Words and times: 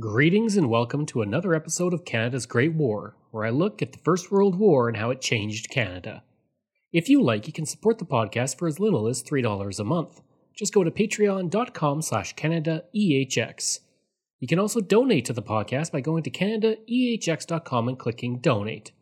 Greetings 0.00 0.56
and 0.56 0.70
welcome 0.70 1.06
to 1.06 1.22
another 1.22 1.54
episode 1.54 1.92
of 1.92 2.04
Canada's 2.04 2.46
Great 2.46 2.72
War, 2.72 3.16
where 3.32 3.44
I 3.44 3.50
look 3.50 3.82
at 3.82 3.90
the 3.90 3.98
First 3.98 4.30
World 4.30 4.56
War 4.56 4.86
and 4.86 4.96
how 4.96 5.10
it 5.10 5.20
changed 5.20 5.70
Canada. 5.70 6.22
If 6.92 7.08
you 7.08 7.20
like, 7.20 7.48
you 7.48 7.52
can 7.52 7.66
support 7.66 7.98
the 7.98 8.04
podcast 8.04 8.56
for 8.56 8.68
as 8.68 8.78
little 8.78 9.08
as 9.08 9.24
$3 9.24 9.80
a 9.80 9.84
month. 9.84 10.20
Just 10.54 10.72
go 10.72 10.84
to 10.84 10.90
patreon.com 10.92 12.02
slash 12.02 12.36
CanadaEHX. 12.36 13.80
You 14.38 14.46
can 14.46 14.60
also 14.60 14.80
donate 14.80 15.24
to 15.24 15.32
the 15.32 15.42
podcast 15.42 15.90
by 15.90 16.00
going 16.00 16.22
to 16.22 16.30
CanadaEHX.com 16.30 17.88
and 17.88 17.98
clicking 17.98 18.38
Donate. 18.38 18.92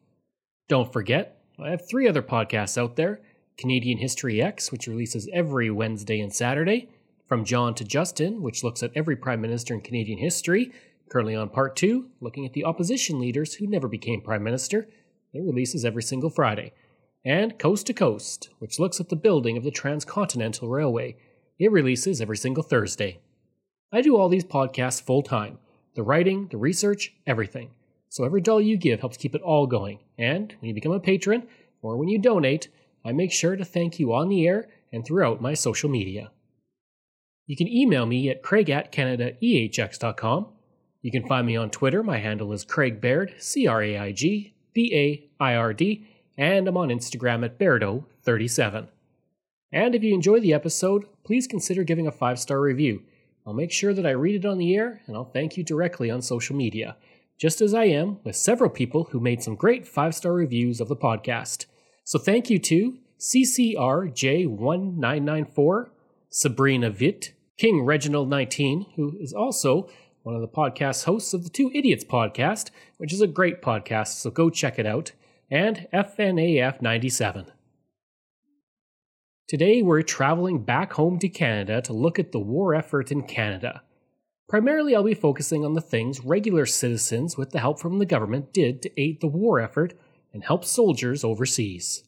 Don't 0.67 0.91
forget, 0.91 1.43
I 1.63 1.69
have 1.73 1.87
three 1.87 2.09
other 2.09 2.23
podcasts 2.23 2.79
out 2.79 2.97
there 2.97 3.21
Canadian 3.59 3.99
History 3.99 4.41
X, 4.41 4.73
which 4.73 4.87
releases 4.87 5.29
every 5.31 5.71
Wednesday 5.71 6.21
and 6.21 6.35
Saturday, 6.35 6.89
From 7.27 7.45
John 7.45 7.75
to 7.75 7.85
Justin, 7.85 8.41
which 8.41 8.65
looks 8.65 8.83
at 8.83 8.93
every 8.95 9.17
Prime 9.17 9.43
Minister 9.43 9.75
in 9.75 9.83
Canadian 9.83 10.19
history, 10.19 10.73
Currently 11.09 11.37
on 11.37 11.51
part 11.51 11.77
two, 11.77 12.09
looking 12.21 12.45
at 12.45 12.53
the 12.53 12.65
opposition 12.65 13.21
leaders 13.21 13.55
who 13.55 13.67
never 13.67 13.89
became 13.89 14.21
prime 14.21 14.43
minister. 14.43 14.89
It 15.33 15.43
releases 15.43 15.85
every 15.85 16.03
single 16.03 16.31
Friday. 16.31 16.73
And 17.25 17.59
Coast 17.59 17.87
to 17.87 17.93
Coast, 17.93 18.51
which 18.59 18.79
looks 18.79 19.01
at 19.01 19.09
the 19.09 19.17
building 19.17 19.57
of 19.57 19.65
the 19.65 19.71
Transcontinental 19.71 20.69
Railway. 20.69 21.17
It 21.59 21.73
releases 21.73 22.21
every 22.21 22.37
single 22.37 22.63
Thursday. 22.63 23.21
I 23.93 24.01
do 24.01 24.17
all 24.17 24.29
these 24.29 24.45
podcasts 24.45 25.03
full 25.03 25.23
time 25.23 25.59
the 25.95 26.03
writing, 26.03 26.49
the 26.51 26.59
research, 26.59 27.15
everything. 27.27 27.71
So 28.09 28.25
every 28.25 28.41
dollar 28.43 28.61
you 28.61 28.77
give 28.77 29.01
helps 29.01 29.17
keep 29.17 29.35
it 29.35 29.43
all 29.43 29.67
going. 29.67 30.01
And 30.19 30.55
when 30.61 30.69
you 30.69 30.75
become 30.75 30.93
a 30.93 31.01
patron, 31.01 31.47
or 31.81 31.97
when 31.97 32.09
you 32.09 32.19
donate, 32.19 32.69
I 33.05 33.13
make 33.13 33.33
sure 33.33 33.57
to 33.57 33.65
thank 33.65 33.99
you 33.99 34.13
on 34.13 34.29
the 34.29 34.47
air 34.47 34.69
and 34.93 35.05
throughout 35.05 35.41
my 35.41 35.55
social 35.55 35.89
media. 35.89 36.31
You 37.47 37.57
can 37.57 37.69
email 37.69 38.07
me 38.07 38.29
at 38.29 38.43
craig 38.43 38.69
at 38.69 38.93
canadaehx.com 38.93 40.49
you 41.03 41.11
can 41.11 41.27
find 41.27 41.47
me 41.47 41.57
on 41.57 41.71
Twitter. 41.71 42.03
My 42.03 42.19
handle 42.19 42.53
is 42.53 42.65
Craig 42.65 43.01
Baird, 43.01 43.35
C 43.39 43.67
R 43.67 43.83
A 43.83 43.99
I 43.99 44.13
G 44.13 44.55
B 44.73 44.93
A 44.95 45.43
I 45.43 45.55
R 45.55 45.73
D, 45.73 46.07
and 46.37 46.69
I'm 46.69 46.77
on 46.77 46.89
Instagram 46.89 47.45
at 47.45 47.59
Bairdo37. 47.59 48.89
And 49.73 49.95
if 49.95 50.03
you 50.03 50.15
enjoy 50.15 50.41
the 50.41 50.55
episode, 50.55 51.05
please 51.25 51.47
consider 51.47 51.85
giving 51.85 52.07
a 52.07 52.13
five 52.13 52.39
star 52.39 52.61
review. 52.61 53.03
I'll 53.47 53.55
make 53.55 53.73
sure 53.73 53.95
that 53.95 54.07
I 54.07 54.11
read 54.11 54.45
it 54.45 54.49
on 54.49 54.59
the 54.59 54.75
air, 54.75 55.03
and 55.07 55.17
I'll 55.17 55.25
thank 55.25 55.57
you 55.57 55.63
directly 55.63 56.11
on 56.11 56.21
social 56.21 56.57
media, 56.57 56.97
just 57.39 57.61
as 57.61 57.75
I 57.75 57.85
am 57.85 58.19
with 58.25 58.35
several 58.37 58.71
people 58.71 59.05
who 59.11 59.21
made 59.21 59.43
some 59.43 59.55
great 59.55 59.87
five 59.87 60.15
star 60.15 60.33
reviews 60.33 60.81
of 60.81 60.89
the 60.89 60.97
podcast. 60.97 61.67
So 62.05 62.19
thank 62.19 62.51
you 62.51 62.59
to 62.61 62.99
CCRJ1994, 63.19 65.89
Sabrina 66.29 66.91
Vitt, 66.91 67.31
King 67.57 67.83
Reginald 67.83 68.29
19, 68.29 68.87
who 68.97 69.17
is 69.19 69.33
also 69.33 69.89
one 70.27 70.35
of 70.35 70.41
the 70.41 70.49
podcast 70.49 71.05
hosts 71.05 71.33
of 71.35 71.45
the 71.45 71.51
Two 71.51 71.71
Idiots 71.73 72.03
podcast, 72.03 72.71
which 72.97 73.13
is 73.13 73.21
a 73.21 73.29
great 73.29 73.63
podcast, 73.63 74.09
so 74.09 74.29
go 74.29 74.51
check 74.51 74.77
it 74.77 74.85
out, 74.85 75.13
and 75.53 75.87
FNAF 75.93 76.83
97. 76.83 77.47
Today 79.47 79.83
we're 79.83 80.03
traveling 80.03 80.65
back 80.65 80.95
home 80.95 81.21
to 81.21 81.29
Canada 81.29 81.81
to 81.83 81.93
look 81.93 82.19
at 82.19 82.33
the 82.33 82.41
war 82.41 82.75
effort 82.75 83.13
in 83.13 83.23
Canada. 83.23 83.83
Primarily, 84.49 84.97
I'll 84.97 85.05
be 85.05 85.15
focusing 85.15 85.65
on 85.65 85.75
the 85.75 85.81
things 85.81 86.25
regular 86.25 86.67
citizens, 86.67 87.37
with 87.37 87.51
the 87.51 87.61
help 87.61 87.79
from 87.79 88.01
the 88.01 88.05
government, 88.05 88.53
did 88.53 88.83
to 88.83 89.01
aid 89.01 89.21
the 89.21 89.29
war 89.29 89.61
effort 89.61 89.95
and 90.35 90.43
help 90.43 90.65
soldiers 90.65 91.23
overseas. 91.23 92.03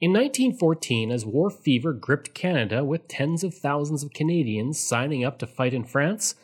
In 0.00 0.10
1914, 0.10 1.12
as 1.12 1.24
war 1.24 1.50
fever 1.50 1.92
gripped 1.92 2.34
Canada 2.34 2.82
with 2.82 3.06
tens 3.06 3.44
of 3.44 3.54
thousands 3.54 4.02
of 4.02 4.12
Canadians 4.12 4.80
signing 4.80 5.24
up 5.24 5.38
to 5.38 5.46
fight 5.46 5.72
in 5.72 5.84
France, 5.84 6.34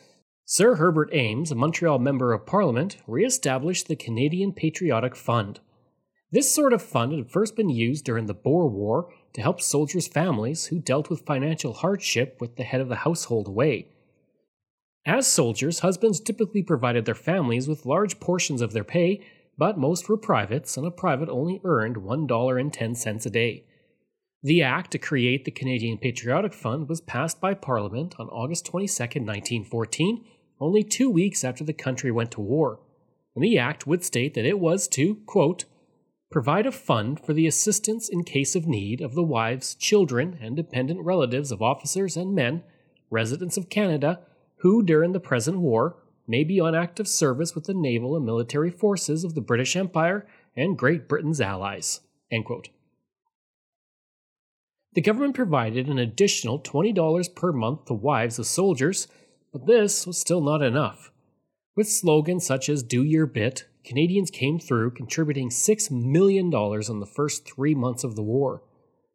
Sir 0.51 0.77
Herbert 0.77 1.11
Ames, 1.13 1.51
a 1.51 1.55
Montreal 1.55 1.99
Member 1.99 2.33
of 2.33 2.47
Parliament, 2.47 2.97
re 3.05 3.23
established 3.23 3.87
the 3.87 3.95
Canadian 3.95 4.51
Patriotic 4.51 5.15
Fund. 5.15 5.59
This 6.31 6.51
sort 6.51 6.73
of 6.73 6.81
fund 6.81 7.13
had 7.13 7.29
first 7.29 7.55
been 7.55 7.69
used 7.69 8.03
during 8.03 8.25
the 8.25 8.33
Boer 8.33 8.67
War 8.67 9.13
to 9.33 9.43
help 9.43 9.61
soldiers' 9.61 10.07
families 10.07 10.65
who 10.65 10.79
dealt 10.79 11.07
with 11.07 11.21
financial 11.21 11.73
hardship 11.73 12.37
with 12.41 12.55
the 12.55 12.63
head 12.63 12.81
of 12.81 12.89
the 12.89 13.05
household 13.05 13.47
away. 13.47 13.89
As 15.05 15.27
soldiers, 15.27 15.81
husbands 15.81 16.19
typically 16.19 16.63
provided 16.63 17.05
their 17.05 17.13
families 17.13 17.67
with 17.67 17.85
large 17.85 18.19
portions 18.19 18.63
of 18.63 18.73
their 18.73 18.83
pay, 18.83 19.21
but 19.55 19.77
most 19.77 20.09
were 20.09 20.17
privates, 20.17 20.75
and 20.77 20.87
a 20.87 20.89
private 20.89 21.29
only 21.29 21.61
earned 21.63 21.97
$1.10 21.97 23.25
a 23.25 23.29
day. 23.29 23.65
The 24.41 24.63
act 24.63 24.89
to 24.91 24.97
create 24.97 25.45
the 25.45 25.51
Canadian 25.51 25.99
Patriotic 25.99 26.55
Fund 26.55 26.89
was 26.89 27.01
passed 27.01 27.39
by 27.39 27.53
Parliament 27.53 28.15
on 28.17 28.29
August 28.29 28.65
22, 28.65 29.03
1914, 29.03 30.25
only 30.59 30.83
two 30.83 31.09
weeks 31.09 31.43
after 31.43 31.63
the 31.63 31.73
country 31.73 32.11
went 32.11 32.31
to 32.31 32.41
war, 32.41 32.79
and 33.35 33.43
the 33.43 33.57
act 33.57 33.87
would 33.87 34.03
state 34.03 34.33
that 34.33 34.45
it 34.45 34.59
was 34.59 34.87
to, 34.89 35.15
quote, 35.25 35.65
provide 36.29 36.65
a 36.65 36.71
fund 36.71 37.19
for 37.19 37.33
the 37.33 37.47
assistance 37.47 38.09
in 38.09 38.23
case 38.23 38.55
of 38.55 38.67
need 38.67 39.01
of 39.01 39.15
the 39.15 39.23
wives, 39.23 39.73
children, 39.75 40.37
and 40.41 40.55
dependent 40.55 40.99
relatives 41.03 41.51
of 41.51 41.61
officers 41.61 42.15
and 42.15 42.35
men, 42.35 42.63
residents 43.09 43.57
of 43.57 43.69
Canada, 43.69 44.19
who 44.57 44.83
during 44.83 45.11
the 45.13 45.19
present 45.19 45.57
war 45.57 45.97
may 46.27 46.43
be 46.43 46.59
on 46.59 46.75
active 46.75 47.07
service 47.07 47.55
with 47.55 47.63
the 47.63 47.73
naval 47.73 48.15
and 48.15 48.25
military 48.25 48.69
forces 48.69 49.23
of 49.23 49.33
the 49.33 49.41
British 49.41 49.75
Empire 49.75 50.27
and 50.55 50.77
Great 50.77 51.07
Britain's 51.07 51.41
allies. 51.41 52.01
The 54.93 55.01
government 55.01 55.35
provided 55.35 55.87
an 55.87 55.97
additional 55.97 56.59
$20 56.59 57.35
per 57.35 57.51
month 57.51 57.85
to 57.85 57.93
wives 57.93 58.37
of 58.37 58.45
soldiers 58.45 59.07
but 59.51 59.65
this 59.65 60.05
was 60.05 60.17
still 60.17 60.41
not 60.41 60.61
enough. 60.61 61.11
With 61.75 61.89
slogans 61.89 62.45
such 62.45 62.69
as 62.69 62.83
Do 62.83 63.03
Your 63.03 63.25
Bit, 63.25 63.65
Canadians 63.83 64.29
came 64.29 64.59
through 64.59 64.91
contributing 64.91 65.49
$6 65.49 65.91
million 65.91 66.47
in 66.47 66.99
the 66.99 67.11
first 67.11 67.45
three 67.45 67.73
months 67.73 68.03
of 68.03 68.15
the 68.15 68.23
war. 68.23 68.63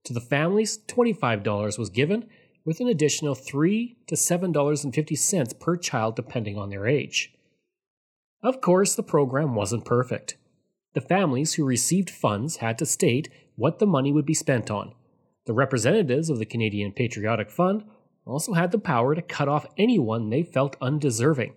To 0.05 0.13
the 0.13 0.21
families, 0.21 0.79
$25 0.89 1.79
was 1.79 1.91
given, 1.91 2.27
with 2.65 2.81
an 2.81 2.89
additional 2.89 3.35
3 3.35 3.99
to 4.07 4.15
$7.50 4.15 5.61
per 5.61 5.77
child 5.77 6.17
depending 6.17 6.59
on 6.59 6.71
their 6.71 6.87
age. 6.87 7.35
Of 8.43 8.61
course, 8.61 8.95
the 8.95 9.03
program 9.03 9.55
wasn't 9.55 9.85
perfect. 9.85 10.37
The 10.95 11.01
families 11.01 11.55
who 11.55 11.65
received 11.65 12.11
funds 12.11 12.57
had 12.57 12.79
to 12.79 12.87
state 12.87 13.29
what 13.57 13.79
the 13.79 13.87
money 13.87 14.13
would 14.13 14.27
be 14.27 14.35
spent 14.35 14.71
on. 14.71 14.93
The 15.47 15.53
representatives 15.53 16.31
of 16.31 16.39
the 16.39 16.47
Canadian 16.47 16.93
Patriotic 16.93 17.51
Fund 17.51 17.85
also 18.27 18.55
had 18.55 18.73
the 18.73 18.79
power 18.79 19.15
to 19.15 19.23
cut 19.23 19.49
off 19.49 19.67
anyone 19.77 20.31
they 20.31 20.43
felt 20.43 20.77
undeserving. 20.81 21.55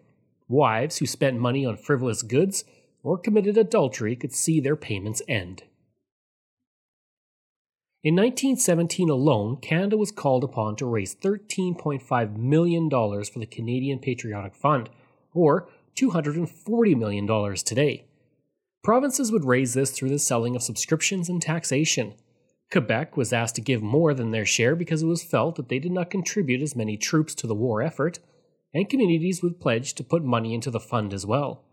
Wives 0.47 0.97
who 0.97 1.05
spent 1.05 1.39
money 1.39 1.65
on 1.65 1.77
frivolous 1.77 2.21
goods 2.21 2.63
or 3.03 3.17
committed 3.17 3.57
adultery 3.57 4.15
could 4.15 4.33
see 4.33 4.59
their 4.59 4.75
payments 4.75 5.21
end. 5.27 5.63
In 8.03 8.15
1917 8.15 9.09
alone, 9.09 9.57
Canada 9.57 9.97
was 9.97 10.11
called 10.11 10.43
upon 10.43 10.75
to 10.77 10.85
raise 10.85 11.15
$13.5 11.15 12.37
million 12.37 12.89
for 12.89 13.39
the 13.39 13.45
Canadian 13.45 13.99
Patriotic 13.99 14.55
Fund, 14.55 14.89
or 15.33 15.67
$240 15.95 16.97
million 16.97 17.55
today. 17.57 18.05
Provinces 18.83 19.31
would 19.31 19.43
raise 19.43 19.73
this 19.73 19.91
through 19.91 20.09
the 20.09 20.19
selling 20.19 20.55
of 20.55 20.63
subscriptions 20.63 21.27
and 21.27 21.41
taxation. 21.41 22.13
Quebec 22.71 23.15
was 23.15 23.31
asked 23.31 23.55
to 23.55 23.61
give 23.61 23.81
more 23.81 24.13
than 24.13 24.31
their 24.31 24.45
share 24.45 24.75
because 24.75 25.03
it 25.03 25.07
was 25.07 25.23
felt 25.23 25.55
that 25.55 25.69
they 25.69 25.79
did 25.79 25.91
not 25.91 26.09
contribute 26.09 26.61
as 26.61 26.75
many 26.75 26.97
troops 26.97 27.33
to 27.35 27.47
the 27.47 27.55
war 27.55 27.81
effort, 27.81 28.19
and 28.73 28.89
communities 28.89 29.41
would 29.41 29.59
pledge 29.59 29.93
to 29.93 30.03
put 30.03 30.23
money 30.23 30.53
into 30.53 30.69
the 30.69 30.79
fund 30.79 31.13
as 31.13 31.25
well. 31.25 31.63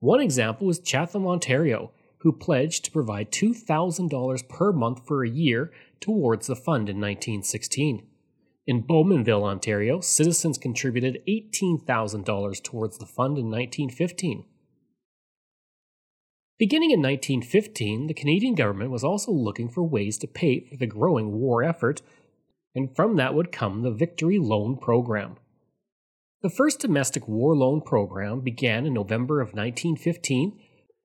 One 0.00 0.20
example 0.20 0.66
was 0.66 0.80
Chatham, 0.80 1.26
Ontario, 1.26 1.92
who 2.18 2.32
pledged 2.32 2.84
to 2.84 2.90
provide 2.90 3.30
$2,000 3.30 4.48
per 4.48 4.72
month 4.72 5.06
for 5.06 5.22
a 5.22 5.30
year 5.30 5.70
towards 6.00 6.46
the 6.46 6.56
fund 6.56 6.88
in 6.88 6.96
1916. 6.96 8.06
In 8.66 8.82
Bowmanville, 8.82 9.44
Ontario, 9.44 10.00
citizens 10.00 10.58
contributed 10.58 11.22
$18,000 11.28 12.62
towards 12.62 12.98
the 12.98 13.06
fund 13.06 13.38
in 13.38 13.50
1915. 13.50 14.46
Beginning 16.56 16.92
in 16.92 17.00
1915, 17.00 18.06
the 18.06 18.14
Canadian 18.14 18.54
government 18.54 18.92
was 18.92 19.02
also 19.02 19.32
looking 19.32 19.68
for 19.68 19.82
ways 19.82 20.16
to 20.18 20.28
pay 20.28 20.60
for 20.60 20.76
the 20.76 20.86
growing 20.86 21.32
war 21.32 21.64
effort, 21.64 22.00
and 22.76 22.94
from 22.94 23.16
that 23.16 23.34
would 23.34 23.50
come 23.50 23.82
the 23.82 23.90
Victory 23.90 24.38
Loan 24.38 24.76
Program. 24.76 25.36
The 26.42 26.50
first 26.50 26.78
domestic 26.78 27.26
war 27.26 27.56
loan 27.56 27.80
program 27.80 28.40
began 28.40 28.86
in 28.86 28.94
November 28.94 29.40
of 29.40 29.48
1915, 29.48 30.60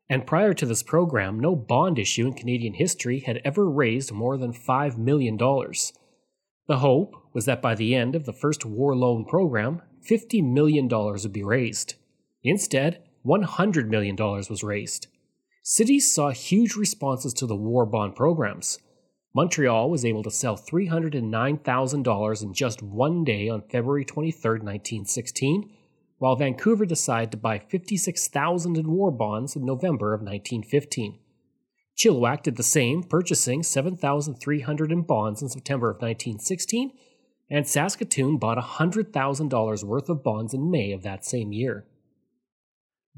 and 0.07 0.27
prior 0.27 0.53
to 0.53 0.65
this 0.65 0.83
program, 0.83 1.39
no 1.39 1.55
bond 1.55 1.97
issue 1.97 2.27
in 2.27 2.33
Canadian 2.33 2.73
history 2.73 3.21
had 3.21 3.41
ever 3.45 3.67
raised 3.67 4.11
more 4.11 4.37
than 4.37 4.53
$5 4.53 4.97
million. 4.97 5.37
The 5.37 6.77
hope 6.77 7.15
was 7.33 7.45
that 7.45 7.61
by 7.61 7.73
the 7.73 7.95
end 7.95 8.15
of 8.15 8.25
the 8.25 8.33
first 8.33 8.65
war 8.65 8.95
loan 8.95 9.25
program, 9.25 9.81
$50 10.07 10.43
million 10.43 10.87
would 10.87 11.33
be 11.33 11.43
raised. 11.43 11.95
Instead, 12.43 13.01
$100 13.25 13.87
million 13.87 14.15
was 14.15 14.63
raised. 14.63 15.07
Cities 15.61 16.13
saw 16.13 16.31
huge 16.31 16.75
responses 16.75 17.33
to 17.33 17.45
the 17.45 17.55
war 17.55 17.85
bond 17.85 18.15
programs. 18.15 18.79
Montreal 19.35 19.89
was 19.89 20.05
able 20.05 20.23
to 20.23 20.31
sell 20.31 20.57
$309,000 20.57 22.43
in 22.43 22.53
just 22.53 22.81
one 22.81 23.23
day 23.23 23.47
on 23.47 23.61
February 23.69 24.03
23, 24.03 24.51
1916, 24.51 25.69
while 26.17 26.35
Vancouver 26.35 26.85
decided 26.85 27.31
to 27.31 27.37
buy 27.37 27.59
56,000 27.59 28.77
in 28.77 28.91
war 28.91 29.11
bonds 29.11 29.55
in 29.55 29.65
November 29.65 30.13
of 30.13 30.21
1915. 30.21 31.19
Chilliwack 31.95 32.43
did 32.43 32.55
the 32.55 32.63
same, 32.63 33.03
purchasing 33.03 33.61
7,300 33.61 34.91
in 34.91 35.01
bonds 35.01 35.41
in 35.41 35.49
September 35.49 35.89
of 35.89 35.97
1916, 35.97 36.91
and 37.49 37.67
Saskatoon 37.67 38.37
bought 38.37 38.57
$100,000 38.57 39.83
worth 39.83 40.09
of 40.09 40.23
bonds 40.23 40.53
in 40.53 40.71
May 40.71 40.93
of 40.93 41.03
that 41.03 41.25
same 41.25 41.51
year. 41.51 41.85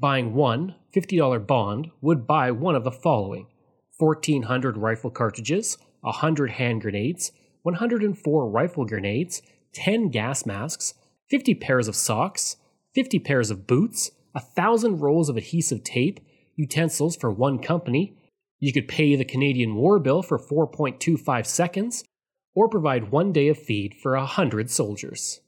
Buying 0.02 0.34
one 0.34 0.74
$50 0.92 1.46
bond 1.46 1.92
would 2.00 2.26
buy 2.26 2.50
one 2.50 2.74
of 2.74 2.82
the 2.82 2.90
following 2.90 3.46
1,400 3.98 4.76
rifle 4.76 5.10
cartridges, 5.10 5.78
100 6.00 6.50
hand 6.50 6.80
grenades, 6.80 7.30
104 7.62 8.50
rifle 8.50 8.84
grenades, 8.84 9.42
10 9.74 10.08
gas 10.08 10.44
masks, 10.44 10.94
50 11.30 11.54
pairs 11.54 11.86
of 11.86 11.94
socks, 11.94 12.56
50 12.96 13.20
pairs 13.20 13.52
of 13.52 13.68
boots, 13.68 14.10
1,000 14.32 14.98
rolls 14.98 15.28
of 15.28 15.36
adhesive 15.36 15.84
tape, 15.84 16.18
utensils 16.56 17.14
for 17.14 17.30
one 17.30 17.60
company, 17.60 18.18
you 18.58 18.72
could 18.72 18.88
pay 18.88 19.14
the 19.14 19.24
Canadian 19.24 19.76
War 19.76 20.00
Bill 20.00 20.20
for 20.24 20.36
4.25 20.36 21.46
seconds, 21.46 22.02
or 22.56 22.68
provide 22.68 23.12
one 23.12 23.30
day 23.32 23.46
of 23.46 23.56
feed 23.56 23.94
for 23.94 24.16
100 24.16 24.68
soldiers. 24.68 25.42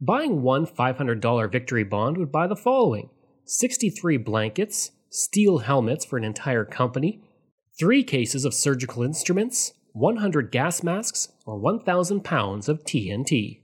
Buying 0.00 0.40
one 0.40 0.66
$500 0.66 1.52
victory 1.52 1.84
bond 1.84 2.16
would 2.16 2.32
buy 2.32 2.46
the 2.46 2.56
following 2.56 3.10
63 3.50 4.18
blankets, 4.18 4.90
steel 5.08 5.58
helmets 5.58 6.04
for 6.04 6.18
an 6.18 6.24
entire 6.24 6.66
company, 6.66 7.22
three 7.78 8.04
cases 8.04 8.44
of 8.44 8.52
surgical 8.52 9.02
instruments, 9.02 9.72
100 9.94 10.52
gas 10.52 10.82
masks, 10.82 11.28
or 11.46 11.56
1,000 11.56 12.22
pounds 12.22 12.68
of 12.68 12.84
TNT. 12.84 13.60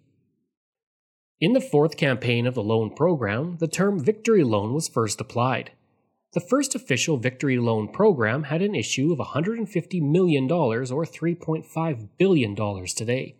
In 1.38 1.52
the 1.52 1.60
fourth 1.60 1.98
campaign 1.98 2.46
of 2.46 2.54
the 2.54 2.62
loan 2.62 2.94
program, 2.94 3.58
the 3.58 3.68
term 3.68 4.02
Victory 4.02 4.42
Loan 4.42 4.72
was 4.72 4.88
first 4.88 5.20
applied. 5.20 5.72
The 6.32 6.40
first 6.40 6.74
official 6.74 7.18
Victory 7.18 7.58
Loan 7.58 7.88
program 7.88 8.44
had 8.44 8.62
an 8.62 8.74
issue 8.74 9.12
of 9.12 9.18
$150 9.18 10.00
million 10.00 10.50
or 10.50 10.80
$3.5 10.80 12.08
billion 12.16 12.86
today. 12.86 13.36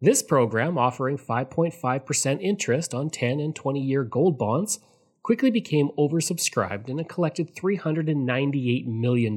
This 0.00 0.24
program, 0.24 0.76
offering 0.76 1.18
5.5% 1.18 2.42
interest 2.42 2.92
on 2.92 3.10
10 3.10 3.38
and 3.38 3.54
20 3.54 3.80
year 3.80 4.02
gold 4.02 4.36
bonds, 4.36 4.80
quickly 5.28 5.50
became 5.50 5.90
oversubscribed 5.98 6.88
and 6.88 6.98
it 6.98 7.06
collected 7.06 7.54
$398 7.54 8.86
million, 8.86 9.36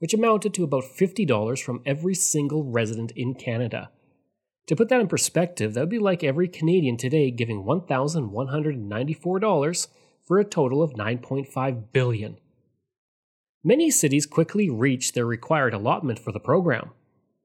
which 0.00 0.12
amounted 0.12 0.52
to 0.52 0.64
about 0.64 0.82
$50 0.82 1.62
from 1.62 1.80
every 1.86 2.16
single 2.16 2.64
resident 2.64 3.12
in 3.12 3.34
Canada. 3.34 3.88
To 4.66 4.74
put 4.74 4.88
that 4.88 5.00
in 5.00 5.06
perspective, 5.06 5.74
that 5.74 5.80
would 5.82 5.90
be 5.90 6.00
like 6.00 6.24
every 6.24 6.48
Canadian 6.48 6.96
today 6.96 7.30
giving 7.30 7.62
$1,194 7.62 9.88
for 10.26 10.40
a 10.40 10.44
total 10.44 10.82
of 10.82 10.94
$9.5 10.94 11.84
billion. 11.92 12.36
Many 13.62 13.92
cities 13.92 14.26
quickly 14.26 14.68
reached 14.68 15.14
their 15.14 15.24
required 15.24 15.72
allotment 15.72 16.18
for 16.18 16.32
the 16.32 16.40
program. 16.40 16.90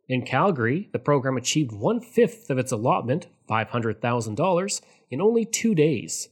In 0.09 0.25
Calgary, 0.25 0.89
the 0.93 0.97
program 0.97 1.37
achieved 1.37 1.71
one 1.71 2.01
fifth 2.01 2.49
of 2.49 2.57
its 2.57 2.71
allotment, 2.71 3.27
$500,000, 3.47 4.81
in 5.11 5.21
only 5.21 5.45
two 5.45 5.75
days. 5.75 6.29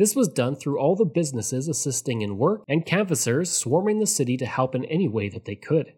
This 0.00 0.16
was 0.16 0.28
done 0.28 0.56
through 0.56 0.78
all 0.78 0.96
the 0.96 1.04
businesses 1.04 1.68
assisting 1.68 2.22
in 2.22 2.38
work 2.38 2.62
and 2.66 2.86
canvassers 2.86 3.50
swarming 3.50 3.98
the 3.98 4.06
city 4.06 4.38
to 4.38 4.46
help 4.46 4.74
in 4.74 4.86
any 4.86 5.06
way 5.06 5.28
that 5.28 5.44
they 5.44 5.56
could. 5.56 5.92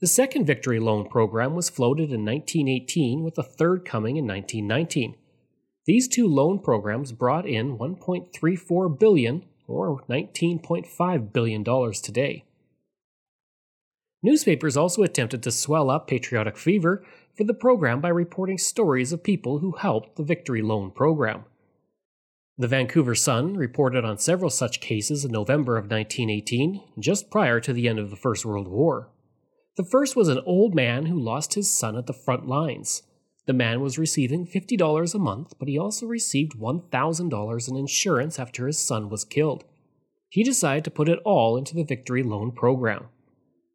The 0.00 0.06
second 0.06 0.46
Victory 0.46 0.78
Loan 0.78 1.08
program 1.08 1.56
was 1.56 1.68
floated 1.68 2.12
in 2.12 2.24
1918 2.24 3.24
with 3.24 3.36
a 3.38 3.42
third 3.42 3.84
coming 3.84 4.16
in 4.16 4.24
1919. 4.24 5.16
These 5.84 6.06
two 6.06 6.28
loan 6.28 6.60
programs 6.60 7.10
brought 7.10 7.44
in 7.44 7.76
1.34 7.76 9.00
billion 9.00 9.44
or 9.66 10.04
19.5 10.08 11.32
billion 11.32 11.64
dollars 11.64 12.00
today. 12.00 12.44
Newspapers 14.22 14.76
also 14.76 15.02
attempted 15.02 15.42
to 15.42 15.50
swell 15.50 15.90
up 15.90 16.06
patriotic 16.06 16.56
fever 16.56 17.04
for 17.34 17.42
the 17.42 17.52
program 17.52 18.00
by 18.00 18.10
reporting 18.10 18.58
stories 18.58 19.12
of 19.12 19.24
people 19.24 19.58
who 19.58 19.72
helped 19.72 20.14
the 20.14 20.22
Victory 20.22 20.62
Loan 20.62 20.92
program. 20.92 21.46
The 22.58 22.68
Vancouver 22.68 23.14
Sun 23.14 23.58
reported 23.58 24.06
on 24.06 24.16
several 24.16 24.48
such 24.48 24.80
cases 24.80 25.26
in 25.26 25.30
November 25.30 25.76
of 25.76 25.90
1918, 25.90 26.82
just 26.98 27.30
prior 27.30 27.60
to 27.60 27.74
the 27.74 27.86
end 27.86 27.98
of 27.98 28.08
the 28.08 28.16
First 28.16 28.46
World 28.46 28.66
War. 28.66 29.10
The 29.76 29.84
first 29.84 30.16
was 30.16 30.28
an 30.28 30.40
old 30.46 30.74
man 30.74 31.04
who 31.04 31.20
lost 31.20 31.52
his 31.52 31.70
son 31.70 31.96
at 31.96 32.06
the 32.06 32.14
front 32.14 32.48
lines. 32.48 33.02
The 33.44 33.52
man 33.52 33.82
was 33.82 33.98
receiving 33.98 34.46
$50 34.46 35.14
a 35.14 35.18
month, 35.18 35.52
but 35.58 35.68
he 35.68 35.78
also 35.78 36.06
received 36.06 36.58
$1,000 36.58 37.68
in 37.68 37.76
insurance 37.76 38.38
after 38.38 38.66
his 38.66 38.78
son 38.78 39.10
was 39.10 39.26
killed. 39.26 39.64
He 40.30 40.42
decided 40.42 40.84
to 40.84 40.90
put 40.90 41.10
it 41.10 41.20
all 41.26 41.58
into 41.58 41.74
the 41.74 41.84
Victory 41.84 42.22
Loan 42.22 42.52
program. 42.52 43.08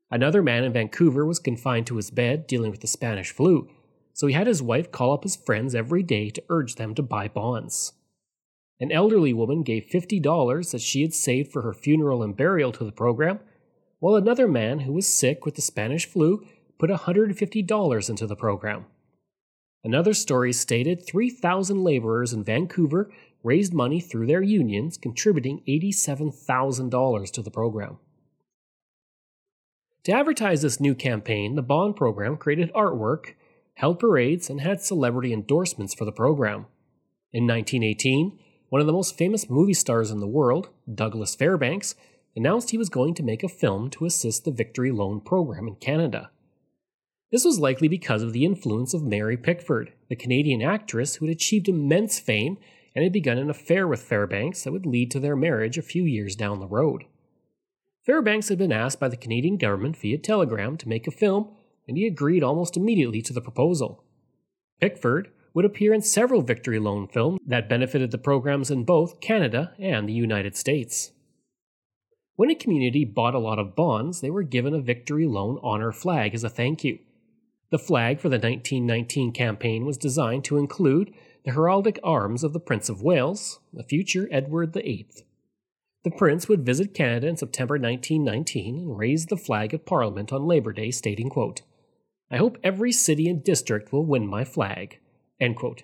Another 0.09 0.41
man 0.41 0.63
in 0.63 0.73
Vancouver 0.73 1.23
was 1.23 1.37
confined 1.37 1.85
to 1.85 1.97
his 1.97 2.09
bed 2.09 2.47
dealing 2.47 2.71
with 2.71 2.81
the 2.81 2.87
Spanish 2.87 3.29
flu, 3.29 3.69
so 4.13 4.25
he 4.25 4.33
had 4.33 4.47
his 4.47 4.63
wife 4.63 4.91
call 4.91 5.13
up 5.13 5.21
his 5.21 5.35
friends 5.35 5.75
every 5.75 6.01
day 6.01 6.31
to 6.31 6.43
urge 6.49 6.75
them 6.75 6.95
to 6.95 7.03
buy 7.03 7.27
bonds. 7.27 7.93
An 8.81 8.91
elderly 8.91 9.31
woman 9.31 9.61
gave 9.61 9.85
$50 9.85 10.71
that 10.71 10.81
she 10.81 11.03
had 11.03 11.13
saved 11.13 11.51
for 11.51 11.61
her 11.61 11.71
funeral 11.71 12.23
and 12.23 12.35
burial 12.35 12.71
to 12.71 12.83
the 12.83 12.91
program, 12.91 13.39
while 13.99 14.15
another 14.15 14.47
man 14.47 14.79
who 14.79 14.91
was 14.91 15.07
sick 15.07 15.45
with 15.45 15.53
the 15.53 15.61
Spanish 15.61 16.07
flu 16.07 16.47
put 16.79 16.89
$150 16.89 18.09
into 18.09 18.25
the 18.25 18.35
program. 18.35 18.85
Another 19.83 20.15
story 20.15 20.51
stated 20.51 21.05
3,000 21.05 21.83
laborers 21.83 22.33
in 22.33 22.43
Vancouver 22.43 23.11
raised 23.43 23.71
money 23.71 23.99
through 23.99 24.25
their 24.25 24.41
unions, 24.41 24.97
contributing 24.97 25.61
$87,000 25.67 27.31
to 27.31 27.41
the 27.43 27.51
program. 27.51 27.99
To 30.05 30.11
advertise 30.11 30.63
this 30.63 30.79
new 30.79 30.95
campaign, 30.95 31.53
the 31.53 31.61
Bond 31.61 31.95
program 31.95 32.35
created 32.35 32.73
artwork, 32.73 33.35
held 33.75 33.99
parades, 33.99 34.49
and 34.49 34.61
had 34.61 34.81
celebrity 34.81 35.31
endorsements 35.31 35.93
for 35.93 36.05
the 36.05 36.11
program. 36.11 36.65
In 37.31 37.45
1918, 37.45 38.39
one 38.71 38.79
of 38.79 38.87
the 38.87 38.93
most 38.93 39.17
famous 39.17 39.49
movie 39.49 39.73
stars 39.73 40.11
in 40.11 40.21
the 40.21 40.27
world, 40.27 40.69
Douglas 40.95 41.35
Fairbanks, 41.35 41.93
announced 42.37 42.69
he 42.69 42.77
was 42.77 42.87
going 42.87 43.13
to 43.13 43.21
make 43.21 43.43
a 43.43 43.49
film 43.49 43.89
to 43.89 44.05
assist 44.05 44.45
the 44.45 44.51
Victory 44.51 44.93
Loan 44.93 45.19
program 45.19 45.67
in 45.67 45.75
Canada. 45.75 46.31
This 47.33 47.43
was 47.43 47.59
likely 47.59 47.89
because 47.89 48.23
of 48.23 48.31
the 48.31 48.45
influence 48.45 48.93
of 48.93 49.03
Mary 49.03 49.35
Pickford, 49.35 49.91
the 50.07 50.15
Canadian 50.15 50.61
actress 50.61 51.15
who 51.15 51.25
had 51.25 51.35
achieved 51.35 51.67
immense 51.67 52.17
fame 52.17 52.57
and 52.95 53.03
had 53.03 53.11
begun 53.11 53.37
an 53.37 53.49
affair 53.49 53.89
with 53.89 54.03
Fairbanks 54.03 54.63
that 54.63 54.71
would 54.71 54.85
lead 54.85 55.11
to 55.11 55.19
their 55.19 55.35
marriage 55.35 55.77
a 55.77 55.81
few 55.81 56.05
years 56.05 56.37
down 56.37 56.61
the 56.61 56.65
road. 56.65 57.03
Fairbanks 58.05 58.47
had 58.47 58.57
been 58.57 58.71
asked 58.71 59.01
by 59.01 59.09
the 59.09 59.17
Canadian 59.17 59.57
government 59.57 59.97
via 59.97 60.17
telegram 60.17 60.77
to 60.77 60.87
make 60.87 61.07
a 61.07 61.11
film, 61.11 61.49
and 61.89 61.97
he 61.97 62.07
agreed 62.07 62.41
almost 62.41 62.77
immediately 62.77 63.21
to 63.21 63.33
the 63.33 63.41
proposal. 63.41 64.05
Pickford, 64.79 65.29
would 65.53 65.65
appear 65.65 65.93
in 65.93 66.01
several 66.01 66.41
Victory 66.41 66.79
Loan 66.79 67.07
films 67.07 67.39
that 67.45 67.69
benefited 67.69 68.11
the 68.11 68.17
programs 68.17 68.71
in 68.71 68.83
both 68.83 69.19
Canada 69.19 69.73
and 69.79 70.07
the 70.07 70.13
United 70.13 70.55
States. 70.55 71.11
When 72.35 72.49
a 72.49 72.55
community 72.55 73.05
bought 73.05 73.35
a 73.35 73.39
lot 73.39 73.59
of 73.59 73.75
bonds, 73.75 74.21
they 74.21 74.31
were 74.31 74.43
given 74.43 74.73
a 74.73 74.81
Victory 74.81 75.27
Loan 75.27 75.59
honor 75.61 75.91
flag 75.91 76.33
as 76.33 76.43
a 76.43 76.49
thank 76.49 76.83
you. 76.83 76.99
The 77.69 77.79
flag 77.79 78.19
for 78.19 78.29
the 78.29 78.37
1919 78.37 79.31
campaign 79.31 79.85
was 79.85 79.97
designed 79.97 80.43
to 80.45 80.57
include 80.57 81.13
the 81.45 81.51
heraldic 81.51 81.99
arms 82.03 82.43
of 82.43 82.53
the 82.53 82.59
Prince 82.59 82.89
of 82.89 83.01
Wales, 83.01 83.59
the 83.73 83.83
future 83.83 84.27
Edward 84.31 84.73
VIII. 84.73 85.07
The 86.03 86.11
Prince 86.11 86.47
would 86.47 86.65
visit 86.65 86.93
Canada 86.93 87.27
in 87.27 87.37
September 87.37 87.75
1919 87.75 88.75
and 88.77 88.97
raise 88.97 89.27
the 89.27 89.37
flag 89.37 89.73
at 89.73 89.85
Parliament 89.85 90.33
on 90.33 90.47
Labor 90.47 90.73
Day, 90.73 90.91
stating, 90.91 91.29
quote, 91.29 91.61
I 92.31 92.37
hope 92.37 92.57
every 92.63 92.91
city 92.91 93.29
and 93.29 93.43
district 93.43 93.91
will 93.91 94.05
win 94.05 94.25
my 94.25 94.43
flag. 94.45 95.00
End 95.41 95.57
quote. 95.57 95.83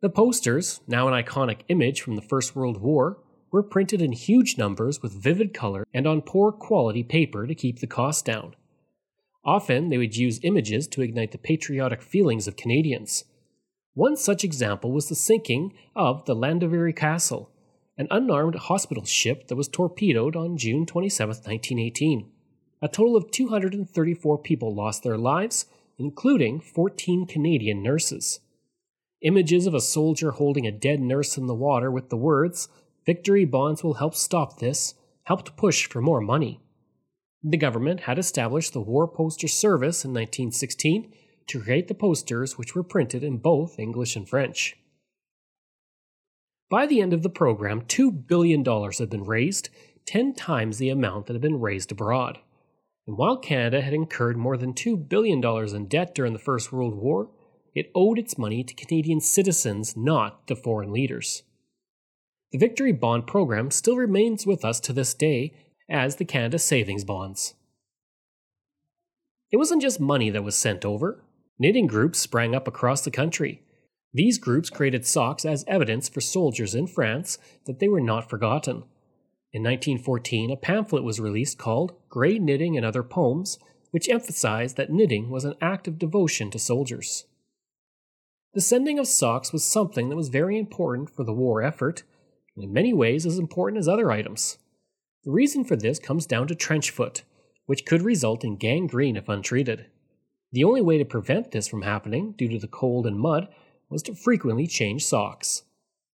The 0.00 0.08
posters, 0.08 0.80
now 0.86 1.08
an 1.08 1.22
iconic 1.22 1.62
image 1.68 2.00
from 2.00 2.16
the 2.16 2.22
First 2.22 2.56
World 2.56 2.80
War, 2.80 3.18
were 3.50 3.62
printed 3.62 4.00
in 4.00 4.12
huge 4.12 4.56
numbers 4.56 5.02
with 5.02 5.12
vivid 5.12 5.52
color 5.52 5.86
and 5.92 6.06
on 6.06 6.22
poor 6.22 6.52
quality 6.52 7.02
paper 7.02 7.46
to 7.46 7.54
keep 7.54 7.80
the 7.80 7.86
cost 7.86 8.24
down. 8.24 8.54
Often, 9.44 9.88
they 9.88 9.98
would 9.98 10.16
use 10.16 10.40
images 10.44 10.86
to 10.88 11.02
ignite 11.02 11.32
the 11.32 11.38
patriotic 11.38 12.00
feelings 12.00 12.46
of 12.46 12.56
Canadians. 12.56 13.24
One 13.94 14.16
such 14.16 14.44
example 14.44 14.92
was 14.92 15.08
the 15.08 15.14
sinking 15.14 15.74
of 15.94 16.24
the 16.24 16.34
Llandovery 16.34 16.94
Castle, 16.94 17.50
an 17.98 18.06
unarmed 18.10 18.54
hospital 18.54 19.04
ship 19.04 19.48
that 19.48 19.56
was 19.56 19.68
torpedoed 19.68 20.36
on 20.36 20.56
June 20.56 20.86
27, 20.86 21.28
1918. 21.28 22.30
A 22.80 22.88
total 22.88 23.16
of 23.16 23.30
234 23.30 24.38
people 24.38 24.74
lost 24.74 25.02
their 25.02 25.18
lives, 25.18 25.66
including 25.98 26.60
14 26.60 27.26
Canadian 27.26 27.82
nurses. 27.82 28.40
Images 29.20 29.66
of 29.66 29.74
a 29.74 29.80
soldier 29.80 30.32
holding 30.32 30.66
a 30.66 30.72
dead 30.72 31.00
nurse 31.00 31.38
in 31.38 31.46
the 31.46 31.54
water 31.54 31.90
with 31.90 32.08
the 32.08 32.16
words, 32.16 32.68
Victory 33.06 33.44
bonds 33.44 33.82
will 33.82 33.94
help 33.94 34.14
stop 34.14 34.58
this, 34.58 34.94
helped 35.24 35.56
push 35.56 35.88
for 35.88 36.00
more 36.00 36.20
money. 36.20 36.60
The 37.42 37.56
government 37.56 38.00
had 38.00 38.18
established 38.18 38.72
the 38.72 38.80
War 38.80 39.08
Poster 39.08 39.48
Service 39.48 40.04
in 40.04 40.10
1916 40.10 41.12
to 41.48 41.60
create 41.60 41.88
the 41.88 41.94
posters 41.94 42.56
which 42.56 42.74
were 42.74 42.84
printed 42.84 43.24
in 43.24 43.38
both 43.38 43.78
English 43.78 44.14
and 44.14 44.28
French. 44.28 44.76
By 46.70 46.86
the 46.86 47.00
end 47.00 47.12
of 47.12 47.22
the 47.22 47.28
program, 47.28 47.82
$2 47.82 48.26
billion 48.26 48.64
had 48.64 49.10
been 49.10 49.24
raised, 49.24 49.68
10 50.06 50.34
times 50.34 50.78
the 50.78 50.88
amount 50.88 51.26
that 51.26 51.34
had 51.34 51.42
been 51.42 51.60
raised 51.60 51.92
abroad. 51.92 52.38
And 53.06 53.16
while 53.16 53.36
Canada 53.36 53.80
had 53.80 53.94
incurred 53.94 54.36
more 54.36 54.56
than 54.56 54.74
$2 54.74 55.08
billion 55.08 55.44
in 55.44 55.86
debt 55.88 56.14
during 56.14 56.32
the 56.32 56.38
First 56.38 56.72
World 56.72 56.94
War, 56.94 57.30
it 57.74 57.90
owed 57.94 58.18
its 58.18 58.38
money 58.38 58.62
to 58.62 58.74
Canadian 58.74 59.20
citizens, 59.20 59.96
not 59.96 60.46
to 60.46 60.54
foreign 60.54 60.92
leaders. 60.92 61.42
The 62.52 62.58
Victory 62.58 62.92
Bond 62.92 63.26
program 63.26 63.70
still 63.70 63.96
remains 63.96 64.46
with 64.46 64.64
us 64.64 64.78
to 64.80 64.92
this 64.92 65.14
day 65.14 65.54
as 65.90 66.16
the 66.16 66.24
Canada 66.24 66.58
Savings 66.58 67.04
Bonds. 67.04 67.54
It 69.50 69.56
wasn't 69.56 69.82
just 69.82 70.00
money 70.00 70.30
that 70.30 70.44
was 70.44 70.56
sent 70.56 70.84
over. 70.84 71.24
Knitting 71.58 71.86
groups 71.86 72.18
sprang 72.18 72.54
up 72.54 72.68
across 72.68 73.02
the 73.02 73.10
country. 73.10 73.62
These 74.14 74.38
groups 74.38 74.68
created 74.68 75.06
socks 75.06 75.44
as 75.44 75.64
evidence 75.66 76.08
for 76.08 76.20
soldiers 76.20 76.74
in 76.74 76.86
France 76.86 77.38
that 77.66 77.78
they 77.78 77.88
were 77.88 78.00
not 78.00 78.28
forgotten. 78.28 78.84
In 79.52 79.62
1914, 79.62 80.50
a 80.50 80.56
pamphlet 80.56 81.04
was 81.04 81.20
released 81.20 81.58
called 81.58 81.92
Grey 82.08 82.38
Knitting 82.38 82.76
and 82.76 82.86
Other 82.86 83.02
Poems, 83.02 83.58
which 83.90 84.08
emphasized 84.08 84.76
that 84.78 84.90
knitting 84.90 85.28
was 85.28 85.44
an 85.44 85.54
act 85.60 85.86
of 85.86 85.98
devotion 85.98 86.50
to 86.50 86.58
soldiers. 86.58 87.26
The 88.54 88.62
sending 88.62 88.98
of 88.98 89.06
socks 89.06 89.52
was 89.52 89.64
something 89.64 90.08
that 90.08 90.16
was 90.16 90.28
very 90.28 90.58
important 90.58 91.10
for 91.10 91.24
the 91.24 91.34
war 91.34 91.62
effort, 91.62 92.02
and 92.54 92.64
in 92.64 92.72
many 92.72 92.94
ways 92.94 93.26
as 93.26 93.38
important 93.38 93.78
as 93.78 93.88
other 93.88 94.10
items. 94.10 94.56
The 95.24 95.30
reason 95.30 95.64
for 95.64 95.76
this 95.76 95.98
comes 95.98 96.26
down 96.26 96.48
to 96.48 96.54
trench 96.54 96.90
foot, 96.90 97.22
which 97.66 97.84
could 97.84 98.02
result 98.02 98.44
in 98.44 98.56
gangrene 98.56 99.16
if 99.16 99.28
untreated. 99.28 99.86
The 100.50 100.64
only 100.64 100.80
way 100.80 100.96
to 100.98 101.04
prevent 101.04 101.50
this 101.50 101.68
from 101.68 101.82
happening, 101.82 102.32
due 102.32 102.48
to 102.48 102.58
the 102.58 102.66
cold 102.66 103.06
and 103.06 103.18
mud, 103.18 103.48
was 103.88 104.02
to 104.04 104.14
frequently 104.14 104.66
change 104.66 105.04
socks. 105.04 105.62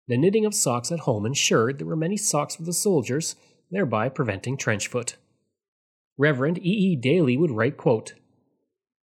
The 0.06 0.18
knitting 0.18 0.44
of 0.44 0.54
socks 0.54 0.92
at 0.92 1.00
home 1.00 1.24
ensured 1.24 1.78
there 1.78 1.86
were 1.86 1.96
many 1.96 2.16
socks 2.16 2.56
for 2.56 2.62
the 2.62 2.72
soldiers, 2.72 3.36
thereby 3.70 4.08
preventing 4.08 4.56
trench 4.56 4.88
foot. 4.88 5.16
Reverend 6.18 6.58
E. 6.58 6.70
E. 6.70 6.96
Daly 6.96 7.36
would 7.36 7.50
write, 7.50 7.76
quote, 7.76 8.14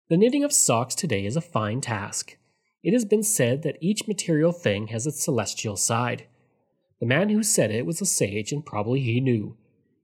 The 0.09 0.17
knitting 0.17 0.43
of 0.43 0.53
socks 0.53 0.95
today 0.95 1.25
is 1.25 1.35
a 1.35 1.41
fine 1.41 1.81
task. 1.81 2.37
It 2.81 2.93
has 2.93 3.03
been 3.03 3.23
said 3.23 3.63
that 3.63 3.77
each 3.81 4.07
material 4.07 4.51
thing 4.51 4.87
has 4.87 5.05
its 5.05 5.23
celestial 5.23 5.75
side. 5.75 6.27
The 6.99 7.05
man 7.05 7.29
who 7.29 7.43
said 7.43 7.71
it 7.71 7.85
was 7.85 7.99
a 7.99 8.05
sage, 8.05 8.51
and 8.51 8.65
probably 8.65 9.01
he 9.01 9.19
knew. 9.19 9.57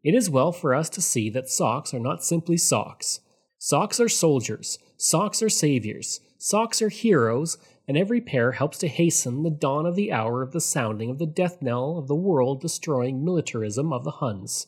It 0.03 0.13
is 0.13 0.29
well 0.29 0.51
for 0.51 0.75
us 0.75 0.89
to 0.89 1.01
see 1.01 1.29
that 1.29 1.49
socks 1.49 1.93
are 1.93 1.99
not 1.99 2.23
simply 2.23 2.57
socks. 2.57 3.21
Socks 3.57 3.99
are 3.99 4.09
soldiers, 4.09 4.79
socks 4.97 5.41
are 5.41 5.49
saviors, 5.49 6.19
socks 6.37 6.81
are 6.81 6.89
heroes, 6.89 7.57
and 7.87 7.97
every 7.97 8.21
pair 8.21 8.53
helps 8.53 8.77
to 8.79 8.87
hasten 8.87 9.43
the 9.43 9.49
dawn 9.49 9.85
of 9.85 9.95
the 9.95 10.11
hour 10.11 10.41
of 10.41 10.51
the 10.51 10.61
sounding 10.61 11.09
of 11.09 11.17
the 11.17 11.25
death 11.25 11.61
knell 11.61 11.97
of 11.97 12.07
the 12.07 12.15
world 12.15 12.61
destroying 12.61 13.23
militarism 13.23 13.91
of 13.91 14.03
the 14.03 14.11
Huns. 14.11 14.67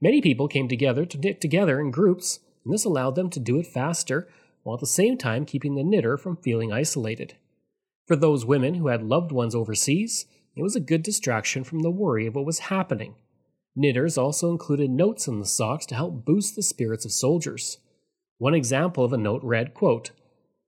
Many 0.00 0.22
people 0.22 0.48
came 0.48 0.68
together 0.68 1.04
to 1.04 1.18
knit 1.18 1.40
together 1.40 1.78
in 1.78 1.90
groups, 1.90 2.40
and 2.64 2.72
this 2.72 2.84
allowed 2.84 3.16
them 3.16 3.28
to 3.30 3.40
do 3.40 3.58
it 3.58 3.66
faster, 3.66 4.28
while 4.62 4.74
at 4.74 4.80
the 4.80 4.86
same 4.86 5.18
time 5.18 5.44
keeping 5.44 5.74
the 5.74 5.84
knitter 5.84 6.16
from 6.16 6.36
feeling 6.36 6.72
isolated. 6.72 7.34
For 8.06 8.16
those 8.16 8.46
women 8.46 8.74
who 8.74 8.88
had 8.88 9.02
loved 9.02 9.32
ones 9.32 9.54
overseas, 9.54 10.26
it 10.56 10.62
was 10.62 10.74
a 10.74 10.80
good 10.80 11.02
distraction 11.02 11.64
from 11.64 11.80
the 11.80 11.90
worry 11.90 12.26
of 12.26 12.34
what 12.34 12.46
was 12.46 12.60
happening. 12.60 13.14
Knitters 13.76 14.18
also 14.18 14.50
included 14.50 14.90
notes 14.90 15.28
in 15.28 15.38
the 15.38 15.46
socks 15.46 15.86
to 15.86 15.94
help 15.94 16.24
boost 16.24 16.56
the 16.56 16.62
spirits 16.62 17.04
of 17.04 17.12
soldiers. 17.12 17.78
One 18.38 18.54
example 18.54 19.04
of 19.04 19.12
a 19.12 19.18
note 19.18 19.44
read, 19.44 19.74
quote, 19.74 20.10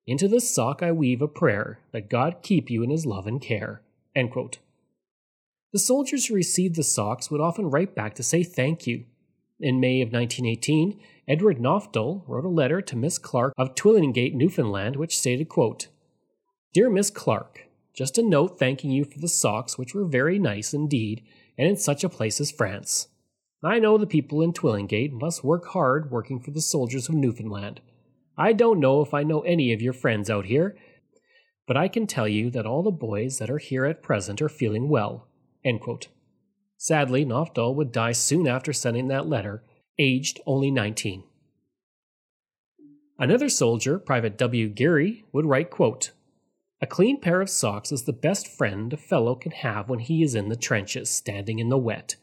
Into 0.07 0.27
this 0.27 0.53
sock 0.53 0.83
I 0.83 0.91
weave 0.91 1.23
a 1.23 1.29
prayer 1.29 1.79
that 1.93 2.11
God 2.11 2.39
keep 2.43 2.71
you 2.71 2.83
in 2.83 2.91
his 2.91 3.07
love 3.07 3.27
and 3.27 3.41
care. 3.41 3.83
The 4.15 5.79
soldiers 5.79 6.27
who 6.27 6.35
received 6.35 6.75
the 6.75 6.83
socks 6.83 7.31
would 7.31 7.41
often 7.41 7.71
write 7.71 7.95
back 7.95 8.15
to 8.17 8.23
say 8.23 8.43
thank 8.43 8.87
you. 8.87 9.05
In 9.61 9.79
May 9.79 10.03
of 10.03 10.13
1918, 10.13 11.01
Edward 11.29 11.59
Nofdal 11.59 12.25
wrote 12.27 12.45
a 12.45 12.49
letter 12.49 12.83
to 12.83 12.97
Miss 12.97 13.17
Clark 13.17 13.55
of 13.57 13.77
Twillingate, 13.77 14.35
Newfoundland, 14.35 14.97
which 14.97 15.17
stated, 15.17 15.49
quote, 15.49 15.87
Dear 16.75 16.91
Miss 16.91 17.11
Clark, 17.11 17.69
just 17.95 18.19
a 18.19 18.23
note 18.23 18.59
thanking 18.59 18.91
you 18.91 19.05
for 19.05 19.21
the 19.21 19.29
socks, 19.29 19.79
which 19.79 19.95
were 19.95 20.05
very 20.05 20.39
nice 20.39 20.75
indeed, 20.75 21.23
and 21.57 21.69
in 21.69 21.77
such 21.77 22.03
a 22.03 22.09
place 22.09 22.41
as 22.41 22.51
France. 22.51 23.07
I 23.63 23.79
know 23.79 23.97
the 23.97 24.07
people 24.07 24.43
in 24.43 24.53
Twillingate 24.53 25.13
must 25.13 25.45
work 25.45 25.67
hard 25.69 26.11
working 26.11 26.41
for 26.41 26.51
the 26.51 26.61
soldiers 26.61 27.09
of 27.09 27.15
Newfoundland. 27.15 27.81
I 28.37 28.53
don't 28.53 28.81
know 28.81 29.03
if 29.03 29.13
I 29.13 29.23
know 29.23 29.41
any 29.41 29.73
of 29.73 29.83
your 29.83 29.93
friends 29.93 30.31
out 30.31 30.47
here, 30.47 30.77
but 31.67 31.77
I 31.77 31.89
can 31.89 32.07
tell 32.07 32.27
you 32.27 32.51
that 32.51 32.67
all 32.67 32.83
the 32.83 32.91
boys 32.91 33.39
that 33.39 33.51
are 33.51 33.59
here 33.59 33.85
at 33.85 34.03
present 34.03 34.41
are 34.41 34.49
feeling 34.49 34.89
well. 34.89 35.29
Sadly, 36.77 37.25
Nofdal 37.25 37.75
would 37.75 37.93
die 37.93 38.13
soon 38.13 38.49
after 38.49 38.73
sending 38.73 39.09
that 39.09 39.29
letter, 39.29 39.63
aged 39.99 40.41
only 40.47 40.71
19. 40.71 41.25
Another 43.19 43.49
soldier, 43.49 43.99
Private 43.99 44.37
W. 44.39 44.69
Geary, 44.69 45.25
would 45.33 45.47
write, 45.47 45.71
quote, 45.71 46.11
a 46.81 46.87
clean 46.87 47.21
pair 47.21 47.41
of 47.41 47.49
socks 47.49 47.93
is 47.93 48.03
the 48.03 48.13
best 48.13 48.49
friend 48.49 48.93
a 48.93 48.97
fellow 48.97 49.37
can 49.37 49.53
have 49.53 49.89
when 49.89 50.01
he 50.01 50.25
is 50.25 50.35
in 50.35 50.49
the 50.49 50.57
trenches, 50.57 51.09
standing 51.09 51.61
in 51.61 51.69
the 51.69 51.79
wet. 51.79 52.17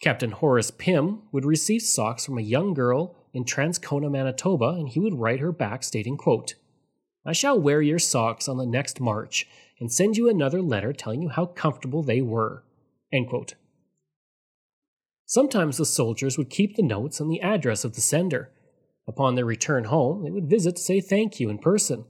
Captain 0.00 0.30
Horace 0.30 0.70
Pym 0.70 1.22
would 1.32 1.44
receive 1.44 1.82
socks 1.82 2.24
from 2.24 2.38
a 2.38 2.42
young 2.42 2.72
girl 2.72 3.16
in 3.36 3.44
Transcona, 3.44 4.10
Manitoba, 4.10 4.70
and 4.70 4.88
he 4.88 4.98
would 4.98 5.18
write 5.18 5.40
her 5.40 5.52
back 5.52 5.84
stating, 5.84 6.16
quote, 6.16 6.54
I 7.24 7.32
shall 7.32 7.60
wear 7.60 7.82
your 7.82 7.98
socks 7.98 8.48
on 8.48 8.56
the 8.56 8.66
next 8.66 9.00
march 9.00 9.46
and 9.78 9.92
send 9.92 10.16
you 10.16 10.28
another 10.28 10.62
letter 10.62 10.92
telling 10.92 11.22
you 11.22 11.28
how 11.28 11.46
comfortable 11.46 12.02
they 12.02 12.22
were. 12.22 12.64
End 13.12 13.28
quote. 13.28 13.54
Sometimes 15.26 15.76
the 15.76 15.84
soldiers 15.84 16.38
would 16.38 16.50
keep 16.50 16.76
the 16.76 16.82
notes 16.82 17.20
and 17.20 17.30
the 17.30 17.40
address 17.40 17.84
of 17.84 17.94
the 17.94 18.00
sender. 18.00 18.50
Upon 19.08 19.34
their 19.34 19.44
return 19.44 19.84
home, 19.84 20.24
they 20.24 20.30
would 20.30 20.50
visit 20.50 20.76
to 20.76 20.82
say 20.82 21.00
thank 21.00 21.38
you 21.38 21.50
in 21.50 21.58
person 21.58 22.04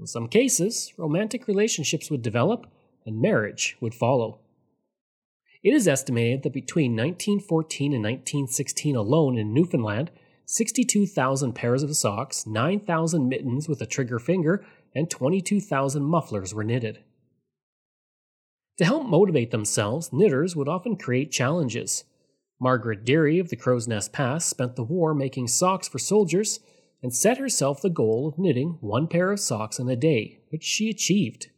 in 0.00 0.06
some 0.06 0.28
cases, 0.28 0.94
romantic 0.96 1.46
relationships 1.46 2.10
would 2.10 2.22
develop 2.22 2.66
and 3.04 3.20
marriage 3.20 3.76
would 3.82 3.94
follow. 3.94 4.40
It 5.62 5.74
is 5.74 5.86
estimated 5.86 6.42
that 6.42 6.54
between 6.54 6.92
1914 6.92 7.92
and 7.92 8.02
1916 8.02 8.96
alone 8.96 9.36
in 9.36 9.52
Newfoundland, 9.52 10.10
62,000 10.52 11.52
pairs 11.52 11.84
of 11.84 11.94
socks, 11.94 12.44
9,000 12.44 13.28
mittens 13.28 13.68
with 13.68 13.80
a 13.80 13.86
trigger 13.86 14.18
finger, 14.18 14.66
and 14.92 15.08
22,000 15.08 16.02
mufflers 16.02 16.52
were 16.52 16.64
knitted. 16.64 17.04
To 18.78 18.84
help 18.84 19.06
motivate 19.06 19.52
themselves, 19.52 20.12
knitters 20.12 20.56
would 20.56 20.66
often 20.66 20.96
create 20.96 21.30
challenges. 21.30 22.02
Margaret 22.58 23.04
Deary 23.04 23.38
of 23.38 23.50
the 23.50 23.54
Crow's 23.54 23.86
Nest 23.86 24.12
Pass 24.12 24.44
spent 24.44 24.74
the 24.74 24.82
war 24.82 25.14
making 25.14 25.46
socks 25.46 25.86
for 25.86 26.00
soldiers 26.00 26.58
and 27.00 27.14
set 27.14 27.38
herself 27.38 27.80
the 27.80 27.88
goal 27.88 28.26
of 28.26 28.36
knitting 28.36 28.76
one 28.80 29.06
pair 29.06 29.30
of 29.30 29.38
socks 29.38 29.78
in 29.78 29.88
a 29.88 29.94
day, 29.94 30.40
which 30.48 30.64
she 30.64 30.90
achieved. 30.90 31.50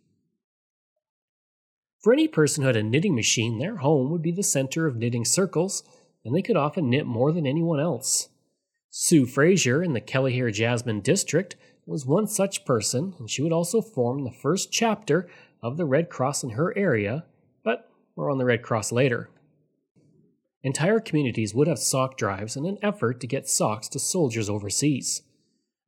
For 2.03 2.13
any 2.13 2.29
person 2.29 2.61
who 2.61 2.67
had 2.67 2.77
a 2.77 2.83
knitting 2.83 3.15
machine, 3.15 3.59
their 3.59 3.77
home 3.77 4.11
would 4.11 4.21
be 4.21 4.33
the 4.33 4.43
center 4.43 4.87
of 4.87 4.97
knitting 4.97 5.25
circles, 5.25 5.83
and 6.27 6.35
they 6.35 6.43
could 6.43 6.59
often 6.59 6.91
knit 6.91 7.07
more 7.07 7.33
than 7.33 7.47
anyone 7.47 7.81
else. 7.81 8.29
Sue 8.95 9.25
Fraser 9.25 9.83
in 9.83 9.95
the 9.95 10.03
Kelliher 10.03 10.53
Jasmin 10.53 11.01
district 11.01 11.57
was 11.87 12.05
one 12.05 12.27
such 12.27 12.67
person, 12.67 13.15
and 13.19 13.31
she 13.31 13.41
would 13.41 13.51
also 13.51 13.81
form 13.81 14.23
the 14.23 14.31
first 14.31 14.71
chapter 14.71 15.31
of 15.63 15.79
the 15.79 15.87
Red 15.87 16.11
Cross 16.11 16.45
in 16.45 16.51
her 16.51 16.77
area, 16.77 17.25
but 17.65 17.91
we're 18.15 18.31
on 18.31 18.37
the 18.37 18.45
Red 18.45 18.63
Cross 18.63 18.93
later. 18.93 19.31
Entire 20.63 21.01
communities 21.01 21.55
would 21.55 21.69
have 21.69 21.79
sock 21.79 22.19
drives 22.19 22.55
in 22.55 22.67
an 22.67 22.77
effort 22.83 23.19
to 23.21 23.27
get 23.27 23.49
socks 23.49 23.89
to 23.89 23.99
soldiers 23.99 24.51
overseas. 24.51 25.23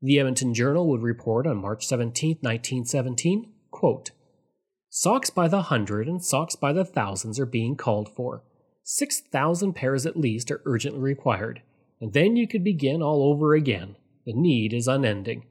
The 0.00 0.18
Edmonton 0.18 0.54
Journal 0.54 0.88
would 0.88 1.02
report 1.02 1.46
on 1.46 1.58
March 1.58 1.86
17, 1.86 2.38
1917, 2.40 3.52
quote, 3.70 4.12
Socks 4.88 5.28
by 5.28 5.46
the 5.46 5.62
hundred 5.62 6.08
and 6.08 6.24
socks 6.24 6.56
by 6.56 6.72
the 6.72 6.86
thousands 6.86 7.38
are 7.38 7.44
being 7.44 7.76
called 7.76 8.08
for. 8.08 8.44
6,000 8.82 9.74
pairs 9.74 10.06
at 10.06 10.16
least 10.16 10.50
are 10.50 10.62
urgently 10.64 11.02
required, 11.02 11.60
and 12.00 12.12
then 12.12 12.36
you 12.36 12.46
could 12.46 12.64
begin 12.64 13.02
all 13.02 13.22
over 13.22 13.54
again. 13.54 13.96
The 14.26 14.32
need 14.32 14.72
is 14.72 14.88
unending. 14.88 15.44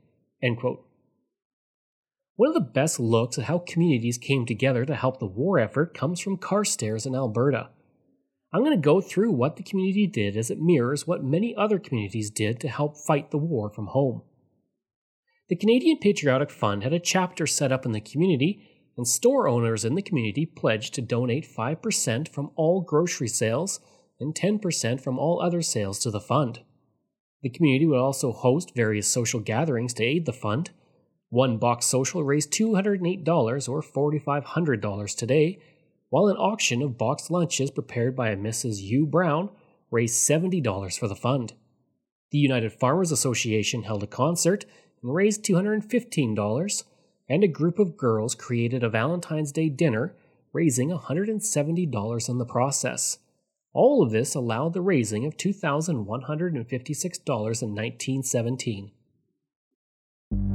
One 2.35 2.49
of 2.49 2.55
the 2.55 2.61
best 2.61 2.99
looks 2.99 3.37
at 3.37 3.45
how 3.45 3.59
communities 3.59 4.17
came 4.17 4.45
together 4.45 4.85
to 4.85 4.95
help 4.95 5.19
the 5.19 5.25
war 5.25 5.59
effort 5.59 5.93
comes 5.93 6.19
from 6.19 6.37
Carstairs 6.37 7.05
in 7.05 7.15
Alberta. 7.15 7.69
I'm 8.51 8.63
going 8.63 8.75
to 8.75 8.81
go 8.81 9.01
through 9.01 9.31
what 9.31 9.55
the 9.55 9.63
community 9.63 10.05
did 10.05 10.35
as 10.35 10.51
it 10.51 10.61
mirrors 10.61 11.07
what 11.07 11.23
many 11.23 11.55
other 11.55 11.79
communities 11.79 12.29
did 12.29 12.59
to 12.59 12.67
help 12.67 12.97
fight 12.97 13.31
the 13.31 13.37
war 13.37 13.69
from 13.69 13.87
home. 13.87 14.21
The 15.49 15.55
Canadian 15.55 15.97
Patriotic 15.97 16.49
Fund 16.49 16.83
had 16.83 16.93
a 16.93 16.99
chapter 16.99 17.45
set 17.45 17.71
up 17.71 17.85
in 17.85 17.91
the 17.91 18.01
community, 18.01 18.69
and 18.95 19.07
store 19.07 19.47
owners 19.47 19.83
in 19.83 19.95
the 19.95 20.01
community 20.01 20.45
pledged 20.45 20.93
to 20.93 21.01
donate 21.01 21.47
5% 21.47 22.27
from 22.27 22.51
all 22.55 22.81
grocery 22.81 23.27
sales 23.27 23.79
and 24.23 24.33
10% 24.33 24.99
from 24.99 25.19
all 25.19 25.39
other 25.41 25.61
sales 25.61 25.99
to 25.99 26.09
the 26.09 26.19
fund. 26.19 26.61
The 27.43 27.49
community 27.49 27.85
would 27.85 27.99
also 27.99 28.31
host 28.31 28.73
various 28.73 29.07
social 29.07 29.41
gatherings 29.41 29.93
to 29.95 30.03
aid 30.03 30.25
the 30.25 30.33
fund. 30.33 30.71
One 31.29 31.57
box 31.57 31.85
social 31.85 32.23
raised 32.23 32.51
$208 32.51 33.69
or 33.69 33.81
$4,500 33.81 35.15
today, 35.17 35.59
while 36.09 36.27
an 36.27 36.37
auction 36.37 36.81
of 36.81 36.97
boxed 36.97 37.29
lunches 37.29 37.69
prepared 37.69 38.15
by 38.15 38.29
a 38.29 38.37
Mrs. 38.37 38.81
U. 38.81 39.05
Brown 39.05 39.49
raised 39.91 40.27
$70 40.27 40.97
for 40.97 41.07
the 41.07 41.15
fund. 41.15 41.53
The 42.31 42.37
United 42.37 42.71
Farmers 42.71 43.11
Association 43.11 43.83
held 43.83 44.03
a 44.03 44.07
concert 44.07 44.65
and 45.01 45.13
raised 45.13 45.43
$215, 45.43 46.83
and 47.29 47.43
a 47.43 47.47
group 47.47 47.77
of 47.77 47.97
girls 47.97 48.35
created 48.35 48.83
a 48.83 48.89
Valentine's 48.89 49.51
Day 49.51 49.69
dinner, 49.69 50.15
raising 50.53 50.89
$170 50.91 52.29
in 52.29 52.37
the 52.37 52.45
process. 52.45 53.17
All 53.73 54.03
of 54.03 54.11
this 54.11 54.35
allowed 54.35 54.73
the 54.73 54.81
raising 54.81 55.25
of 55.25 55.35
$2,156 55.35 55.95
in 55.95 57.75
1917. 57.75 58.91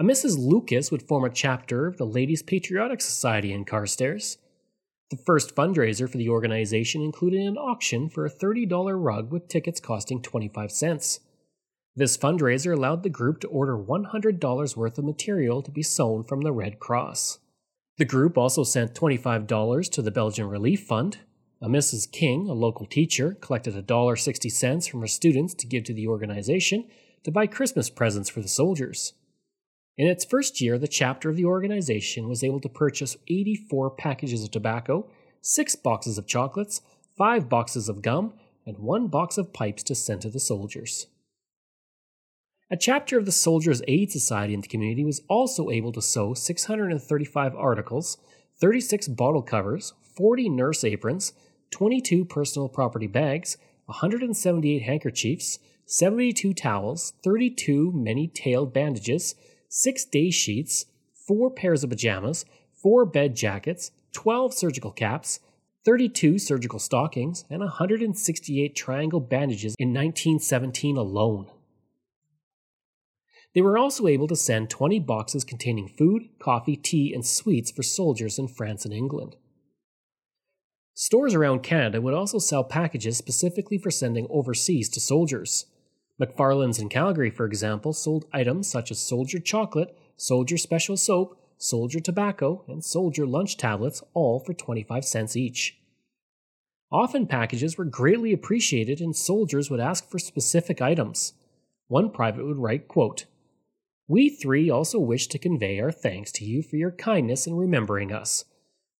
A 0.00 0.02
Mrs. 0.02 0.38
Lucas 0.38 0.90
would 0.90 1.02
form 1.02 1.24
a 1.24 1.30
chapter 1.30 1.86
of 1.86 1.98
the 1.98 2.06
Ladies 2.06 2.42
Patriotic 2.42 3.02
Society 3.02 3.52
in 3.52 3.66
Carstairs. 3.66 4.38
The 5.10 5.18
first 5.18 5.54
fundraiser 5.54 6.08
for 6.08 6.16
the 6.16 6.30
organization 6.30 7.02
included 7.02 7.42
an 7.42 7.58
auction 7.58 8.08
for 8.08 8.24
a 8.24 8.30
$30 8.30 8.94
rug 8.96 9.30
with 9.30 9.48
tickets 9.48 9.78
costing 9.78 10.22
25 10.22 10.72
cents. 10.72 11.20
This 11.94 12.16
fundraiser 12.16 12.74
allowed 12.74 13.02
the 13.02 13.10
group 13.10 13.40
to 13.40 13.48
order 13.48 13.76
$100 13.76 14.74
worth 14.74 14.96
of 14.96 15.04
material 15.04 15.60
to 15.60 15.70
be 15.70 15.82
sewn 15.82 16.24
from 16.24 16.40
the 16.40 16.52
Red 16.52 16.78
Cross. 16.78 17.38
The 17.98 18.06
group 18.06 18.38
also 18.38 18.64
sent 18.64 18.94
$25 18.94 19.90
to 19.90 20.00
the 20.00 20.10
Belgian 20.10 20.48
Relief 20.48 20.80
Fund. 20.80 21.18
A 21.60 21.68
Mrs. 21.68 22.10
King, 22.10 22.48
a 22.48 22.54
local 22.54 22.86
teacher, 22.86 23.36
collected 23.42 23.74
$1.60 23.74 24.90
from 24.90 25.02
her 25.02 25.06
students 25.06 25.52
to 25.52 25.66
give 25.66 25.84
to 25.84 25.92
the 25.92 26.08
organization 26.08 26.88
to 27.22 27.30
buy 27.30 27.46
Christmas 27.46 27.90
presents 27.90 28.30
for 28.30 28.40
the 28.40 28.48
soldiers. 28.48 29.12
In 30.00 30.06
its 30.06 30.24
first 30.24 30.62
year, 30.62 30.78
the 30.78 30.88
chapter 30.88 31.28
of 31.28 31.36
the 31.36 31.44
organization 31.44 32.26
was 32.26 32.42
able 32.42 32.58
to 32.60 32.70
purchase 32.70 33.18
84 33.28 33.90
packages 33.90 34.42
of 34.42 34.50
tobacco, 34.50 35.10
6 35.42 35.76
boxes 35.76 36.16
of 36.16 36.26
chocolates, 36.26 36.80
5 37.18 37.50
boxes 37.50 37.86
of 37.86 38.00
gum, 38.00 38.32
and 38.64 38.78
1 38.78 39.08
box 39.08 39.36
of 39.36 39.52
pipes 39.52 39.82
to 39.82 39.94
send 39.94 40.22
to 40.22 40.30
the 40.30 40.40
soldiers. 40.40 41.08
A 42.70 42.78
chapter 42.78 43.18
of 43.18 43.26
the 43.26 43.30
Soldiers' 43.30 43.82
Aid 43.88 44.10
Society 44.10 44.54
in 44.54 44.62
the 44.62 44.68
community 44.68 45.04
was 45.04 45.20
also 45.28 45.68
able 45.68 45.92
to 45.92 46.00
sew 46.00 46.32
635 46.32 47.54
articles, 47.54 48.16
36 48.58 49.06
bottle 49.08 49.42
covers, 49.42 49.92
40 50.16 50.48
nurse 50.48 50.82
aprons, 50.82 51.34
22 51.72 52.24
personal 52.24 52.70
property 52.70 53.06
bags, 53.06 53.58
178 53.84 54.80
handkerchiefs, 54.80 55.58
72 55.84 56.54
towels, 56.54 57.12
32 57.22 57.92
many 57.92 58.28
tailed 58.28 58.72
bandages, 58.72 59.34
six 59.70 60.04
day 60.04 60.30
sheets, 60.30 60.84
four 61.14 61.50
pairs 61.50 61.82
of 61.82 61.90
pajamas, 61.90 62.44
four 62.74 63.06
bed 63.06 63.34
jackets, 63.34 63.92
12 64.12 64.52
surgical 64.52 64.90
caps, 64.90 65.40
32 65.86 66.38
surgical 66.38 66.78
stockings, 66.78 67.44
and 67.48 67.60
168 67.60 68.76
triangle 68.76 69.20
bandages 69.20 69.74
in 69.78 69.88
1917 69.88 70.98
alone. 70.98 71.46
They 73.54 73.62
were 73.62 73.78
also 73.78 74.06
able 74.06 74.28
to 74.28 74.36
send 74.36 74.70
20 74.70 75.00
boxes 75.00 75.44
containing 75.44 75.88
food, 75.88 76.28
coffee, 76.38 76.76
tea, 76.76 77.14
and 77.14 77.24
sweets 77.24 77.70
for 77.70 77.82
soldiers 77.82 78.38
in 78.38 78.48
France 78.48 78.84
and 78.84 78.92
England. 78.92 79.36
Stores 80.94 81.34
around 81.34 81.62
Canada 81.62 82.00
would 82.00 82.14
also 82.14 82.38
sell 82.38 82.62
packages 82.62 83.16
specifically 83.16 83.78
for 83.78 83.90
sending 83.90 84.26
overseas 84.28 84.88
to 84.90 85.00
soldiers. 85.00 85.66
McFarland's 86.20 86.78
in 86.78 86.90
Calgary, 86.90 87.30
for 87.30 87.46
example, 87.46 87.94
sold 87.94 88.26
items 88.32 88.68
such 88.68 88.90
as 88.90 88.98
Soldier 88.98 89.38
chocolate, 89.38 89.96
Soldier 90.16 90.58
special 90.58 90.98
soap, 90.98 91.40
Soldier 91.56 91.98
tobacco, 91.98 92.62
and 92.68 92.84
Soldier 92.84 93.26
lunch 93.26 93.56
tablets, 93.56 94.02
all 94.12 94.38
for 94.38 94.52
25 94.52 95.04
cents 95.04 95.34
each. 95.34 95.78
Often 96.92 97.28
packages 97.28 97.78
were 97.78 97.84
greatly 97.84 98.32
appreciated 98.32 99.00
and 99.00 99.14
soldiers 99.16 99.70
would 99.70 99.80
ask 99.80 100.10
for 100.10 100.18
specific 100.18 100.82
items. 100.82 101.34
One 101.86 102.10
private 102.10 102.44
would 102.44 102.58
write, 102.58 102.88
quote, 102.88 103.26
We 104.08 104.28
three 104.28 104.68
also 104.68 104.98
wish 104.98 105.28
to 105.28 105.38
convey 105.38 105.80
our 105.80 105.92
thanks 105.92 106.32
to 106.32 106.44
you 106.44 106.62
for 106.62 106.76
your 106.76 106.90
kindness 106.90 107.46
in 107.46 107.54
remembering 107.54 108.12
us. 108.12 108.44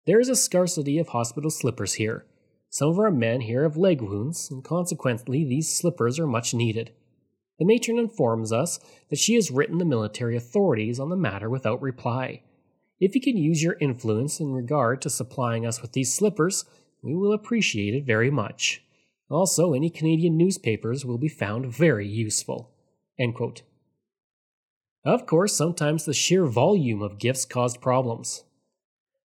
There 0.07 0.19
is 0.19 0.29
a 0.29 0.35
scarcity 0.35 0.97
of 0.97 1.09
hospital 1.09 1.51
slippers 1.51 1.95
here. 1.95 2.25
Some 2.69 2.89
of 2.89 2.97
our 2.97 3.11
men 3.11 3.41
here 3.41 3.63
have 3.63 3.75
leg 3.75 4.01
wounds, 4.01 4.49
and 4.49 4.63
consequently 4.63 5.43
these 5.43 5.71
slippers 5.71 6.17
are 6.17 6.25
much 6.25 6.53
needed. 6.53 6.93
The 7.61 7.67
matron 7.67 7.99
informs 7.99 8.51
us 8.51 8.79
that 9.11 9.19
she 9.19 9.35
has 9.35 9.51
written 9.51 9.77
the 9.77 9.85
military 9.85 10.35
authorities 10.35 10.99
on 10.99 11.09
the 11.09 11.15
matter 11.15 11.47
without 11.47 11.79
reply. 11.79 12.41
If 12.99 13.13
you 13.13 13.21
can 13.21 13.37
use 13.37 13.61
your 13.61 13.77
influence 13.79 14.39
in 14.39 14.51
regard 14.51 14.99
to 15.03 15.11
supplying 15.11 15.63
us 15.63 15.79
with 15.79 15.91
these 15.91 16.11
slippers, 16.11 16.65
we 17.03 17.13
will 17.13 17.33
appreciate 17.33 17.93
it 17.93 18.03
very 18.03 18.31
much. 18.31 18.83
Also, 19.29 19.73
any 19.73 19.91
Canadian 19.91 20.37
newspapers 20.37 21.05
will 21.05 21.19
be 21.19 21.27
found 21.27 21.71
very 21.71 22.07
useful. 22.07 22.71
Of 25.05 25.27
course, 25.27 25.55
sometimes 25.55 26.05
the 26.05 26.15
sheer 26.15 26.47
volume 26.47 27.03
of 27.03 27.19
gifts 27.19 27.45
caused 27.45 27.79
problems. 27.79 28.43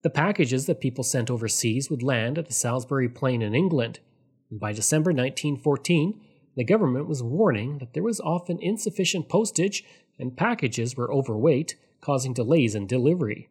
The 0.02 0.10
packages 0.10 0.66
that 0.66 0.80
people 0.80 1.04
sent 1.04 1.30
overseas 1.30 1.88
would 1.88 2.02
land 2.02 2.36
at 2.36 2.48
the 2.48 2.52
Salisbury 2.52 3.08
Plain 3.08 3.42
in 3.42 3.54
England, 3.54 4.00
and 4.50 4.58
by 4.58 4.72
December 4.72 5.12
1914, 5.12 6.20
the 6.56 6.64
government 6.64 7.08
was 7.08 7.22
warning 7.22 7.78
that 7.78 7.94
there 7.94 8.02
was 8.02 8.20
often 8.20 8.58
insufficient 8.60 9.28
postage 9.28 9.84
and 10.18 10.36
packages 10.36 10.96
were 10.96 11.12
overweight, 11.12 11.76
causing 12.00 12.32
delays 12.32 12.74
in 12.74 12.86
delivery. 12.86 13.48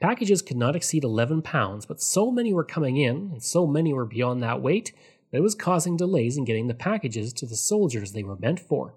Packages 0.00 0.42
could 0.42 0.58
not 0.58 0.76
exceed 0.76 1.04
11 1.04 1.42
pounds, 1.42 1.86
but 1.86 2.02
so 2.02 2.30
many 2.30 2.52
were 2.52 2.64
coming 2.64 2.96
in 2.98 3.30
and 3.32 3.42
so 3.42 3.66
many 3.66 3.92
were 3.92 4.04
beyond 4.04 4.42
that 4.42 4.60
weight 4.60 4.92
that 5.30 5.38
it 5.38 5.42
was 5.42 5.54
causing 5.54 5.96
delays 5.96 6.36
in 6.36 6.44
getting 6.44 6.66
the 6.66 6.74
packages 6.74 7.32
to 7.32 7.46
the 7.46 7.56
soldiers 7.56 8.12
they 8.12 8.22
were 8.22 8.36
meant 8.36 8.60
for. 8.60 8.94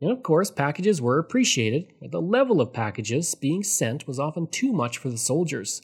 And 0.00 0.10
of 0.10 0.22
course, 0.22 0.50
packages 0.50 1.00
were 1.00 1.18
appreciated, 1.18 1.94
but 2.00 2.10
the 2.10 2.20
level 2.20 2.60
of 2.60 2.74
packages 2.74 3.34
being 3.34 3.62
sent 3.62 4.06
was 4.06 4.18
often 4.18 4.46
too 4.48 4.72
much 4.72 4.98
for 4.98 5.08
the 5.08 5.16
soldiers. 5.16 5.80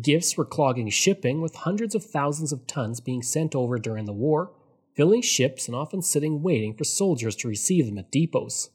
Gifts 0.00 0.36
were 0.36 0.44
clogging 0.44 0.88
shipping, 0.88 1.40
with 1.40 1.54
hundreds 1.54 1.94
of 1.94 2.04
thousands 2.04 2.52
of 2.52 2.66
tons 2.66 3.00
being 3.00 3.22
sent 3.22 3.54
over 3.54 3.78
during 3.78 4.06
the 4.06 4.12
war, 4.12 4.50
filling 4.94 5.22
ships 5.22 5.66
and 5.66 5.74
often 5.76 6.02
sitting 6.02 6.42
waiting 6.42 6.74
for 6.74 6.84
soldiers 6.84 7.36
to 7.36 7.48
receive 7.48 7.86
them 7.86 7.98
at 7.98 8.10
depots. 8.10 8.70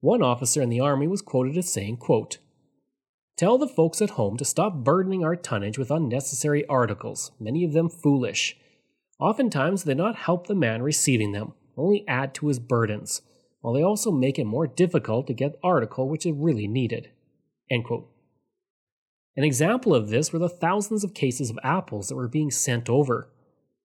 One 0.00 0.22
officer 0.22 0.62
in 0.62 0.68
the 0.68 0.80
army 0.80 1.06
was 1.06 1.22
quoted 1.22 1.56
as 1.56 1.72
saying, 1.72 1.98
quote, 1.98 2.38
Tell 3.36 3.56
the 3.56 3.68
folks 3.68 4.02
at 4.02 4.10
home 4.10 4.36
to 4.36 4.44
stop 4.44 4.84
burdening 4.84 5.24
our 5.24 5.36
tonnage 5.36 5.78
with 5.78 5.90
unnecessary 5.90 6.66
articles, 6.66 7.32
many 7.40 7.64
of 7.64 7.72
them 7.72 7.88
foolish. 7.88 8.58
Oftentimes 9.18 9.84
they 9.84 9.94
not 9.94 10.16
help 10.16 10.46
the 10.46 10.54
man 10.54 10.82
receiving 10.82 11.32
them, 11.32 11.54
only 11.76 12.04
add 12.06 12.34
to 12.34 12.48
his 12.48 12.58
burdens, 12.58 13.22
while 13.60 13.72
they 13.74 13.82
also 13.82 14.10
make 14.10 14.38
it 14.38 14.44
more 14.44 14.66
difficult 14.66 15.26
to 15.26 15.34
get 15.34 15.52
the 15.52 15.58
article 15.62 16.08
which 16.08 16.26
is 16.26 16.32
really 16.32 16.66
needed. 16.66 17.10
An 19.36 19.44
example 19.44 19.94
of 19.94 20.08
this 20.08 20.32
were 20.32 20.38
the 20.38 20.48
thousands 20.48 21.04
of 21.04 21.14
cases 21.14 21.50
of 21.50 21.58
apples 21.62 22.08
that 22.08 22.16
were 22.16 22.28
being 22.28 22.50
sent 22.50 22.90
over. 22.90 23.30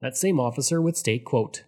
That 0.02 0.18
same 0.18 0.40
officer 0.40 0.82
would 0.82 0.98
state, 0.98 1.26
quote, 1.26 1.64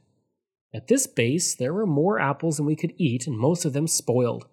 At 0.73 0.87
this 0.87 1.07
base, 1.07 1.55
there 1.55 1.73
were 1.73 1.87
more 1.87 2.19
apples 2.19 2.57
than 2.57 2.65
we 2.65 2.75
could 2.75 2.93
eat, 2.97 3.27
and 3.27 3.37
most 3.37 3.65
of 3.65 3.73
them 3.73 3.87
spoiled. 3.87 4.47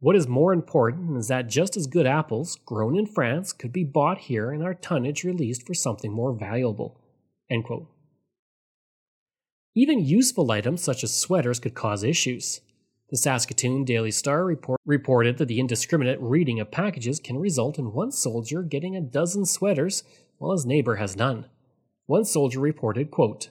What 0.00 0.16
is 0.16 0.26
more 0.26 0.54
important 0.54 1.18
is 1.18 1.28
that 1.28 1.46
just 1.48 1.76
as 1.76 1.86
good 1.86 2.06
apples, 2.06 2.56
grown 2.64 2.96
in 2.96 3.04
France, 3.04 3.52
could 3.52 3.70
be 3.70 3.84
bought 3.84 4.18
here 4.18 4.50
and 4.50 4.62
our 4.62 4.72
tonnage 4.72 5.24
released 5.24 5.66
for 5.66 5.74
something 5.74 6.10
more 6.10 6.32
valuable. 6.32 6.98
Even 9.74 10.04
useful 10.04 10.50
items 10.50 10.82
such 10.82 11.04
as 11.04 11.14
sweaters 11.14 11.60
could 11.60 11.74
cause 11.74 12.02
issues. 12.02 12.62
The 13.10 13.18
Saskatoon 13.18 13.84
Daily 13.84 14.10
Star 14.10 14.44
report 14.44 14.80
reported 14.86 15.36
that 15.36 15.48
the 15.48 15.60
indiscriminate 15.60 16.20
reading 16.20 16.60
of 16.60 16.70
packages 16.70 17.20
can 17.20 17.38
result 17.38 17.78
in 17.78 17.92
one 17.92 18.10
soldier 18.10 18.62
getting 18.62 18.96
a 18.96 19.00
dozen 19.00 19.44
sweaters 19.44 20.02
while 20.38 20.52
his 20.52 20.64
neighbor 20.64 20.96
has 20.96 21.14
none. 21.14 21.44
One 22.10 22.24
soldier 22.24 22.58
reported, 22.58 23.12
quote, 23.12 23.50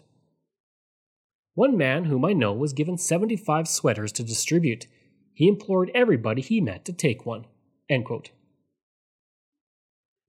One 1.54 1.78
man 1.78 2.04
whom 2.04 2.26
I 2.26 2.34
know 2.34 2.52
was 2.52 2.74
given 2.74 2.98
75 2.98 3.69
sweaters 3.69 4.12
to 4.12 4.22
distribute 4.22 4.86
he 5.34 5.48
implored 5.48 5.89
everybody 5.95 6.41
he 6.41 6.60
met 6.60 6.84
to 6.84 6.91
take 6.91 7.26
one. 7.26 7.45
End 7.89 8.04
quote. 8.04 8.32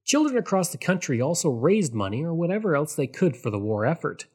Children 0.04 0.36
across 0.36 0.68
the 0.68 0.78
country 0.78 1.20
also 1.20 1.50
raised 1.50 1.92
money 1.92 2.22
or 2.22 2.32
whatever 2.32 2.76
else 2.76 2.94
they 2.94 3.08
could 3.08 3.36
for 3.36 3.50
the 3.50 3.58
war 3.58 3.84
effort. 3.84 4.26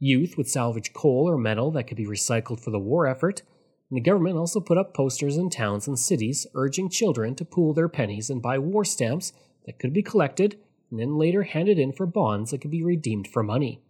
Youth 0.00 0.36
would 0.36 0.48
salvage 0.48 0.92
coal 0.92 1.30
or 1.30 1.38
metal 1.38 1.70
that 1.70 1.84
could 1.84 1.96
be 1.96 2.04
recycled 2.04 2.58
for 2.58 2.72
the 2.72 2.80
war 2.80 3.06
effort, 3.06 3.42
and 3.88 3.96
the 3.96 4.10
government 4.10 4.38
also 4.38 4.58
put 4.58 4.76
up 4.76 4.92
posters 4.92 5.36
in 5.36 5.50
towns 5.50 5.86
and 5.86 5.96
cities 5.96 6.48
urging 6.56 6.90
children 6.90 7.36
to 7.36 7.44
pool 7.44 7.72
their 7.72 7.88
pennies 7.88 8.28
and 8.28 8.42
buy 8.42 8.58
war 8.58 8.84
stamps 8.84 9.32
that 9.66 9.78
could 9.78 9.92
be 9.92 10.02
collected 10.02 10.58
and 10.90 11.00
then 11.00 11.18
later 11.18 11.42
handed 11.44 11.78
in 11.78 11.92
for 11.92 12.06
bonds 12.06 12.50
that 12.50 12.60
could 12.60 12.70
be 12.70 12.82
redeemed 12.82 13.28
for 13.28 13.42
money. 13.42 13.80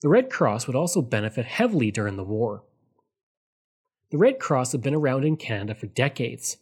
The 0.00 0.08
Red 0.08 0.30
Cross 0.30 0.66
would 0.66 0.76
also 0.76 1.02
benefit 1.02 1.44
heavily 1.44 1.90
during 1.90 2.16
the 2.16 2.24
war. 2.24 2.62
The 4.10 4.18
Red 4.18 4.38
Cross 4.38 4.72
had 4.72 4.82
been 4.82 4.94
around 4.94 5.24
in 5.24 5.36
Canada 5.36 5.74
for 5.74 5.86
decades. 5.86 6.56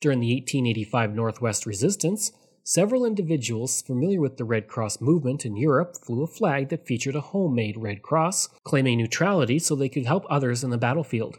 During 0.00 0.20
the 0.20 0.34
1885 0.34 1.14
Northwest 1.14 1.66
Resistance, 1.66 2.32
several 2.64 3.04
individuals 3.04 3.82
familiar 3.82 4.20
with 4.20 4.36
the 4.36 4.44
Red 4.44 4.68
Cross 4.68 5.00
movement 5.00 5.44
in 5.44 5.56
Europe 5.56 5.96
flew 5.96 6.22
a 6.22 6.26
flag 6.26 6.70
that 6.70 6.86
featured 6.86 7.14
a 7.14 7.20
homemade 7.20 7.76
Red 7.76 8.02
Cross, 8.02 8.48
claiming 8.64 8.98
neutrality 8.98 9.58
so 9.58 9.74
they 9.74 9.88
could 9.88 10.06
help 10.06 10.24
others 10.30 10.64
in 10.64 10.70
the 10.70 10.78
battlefield. 10.78 11.38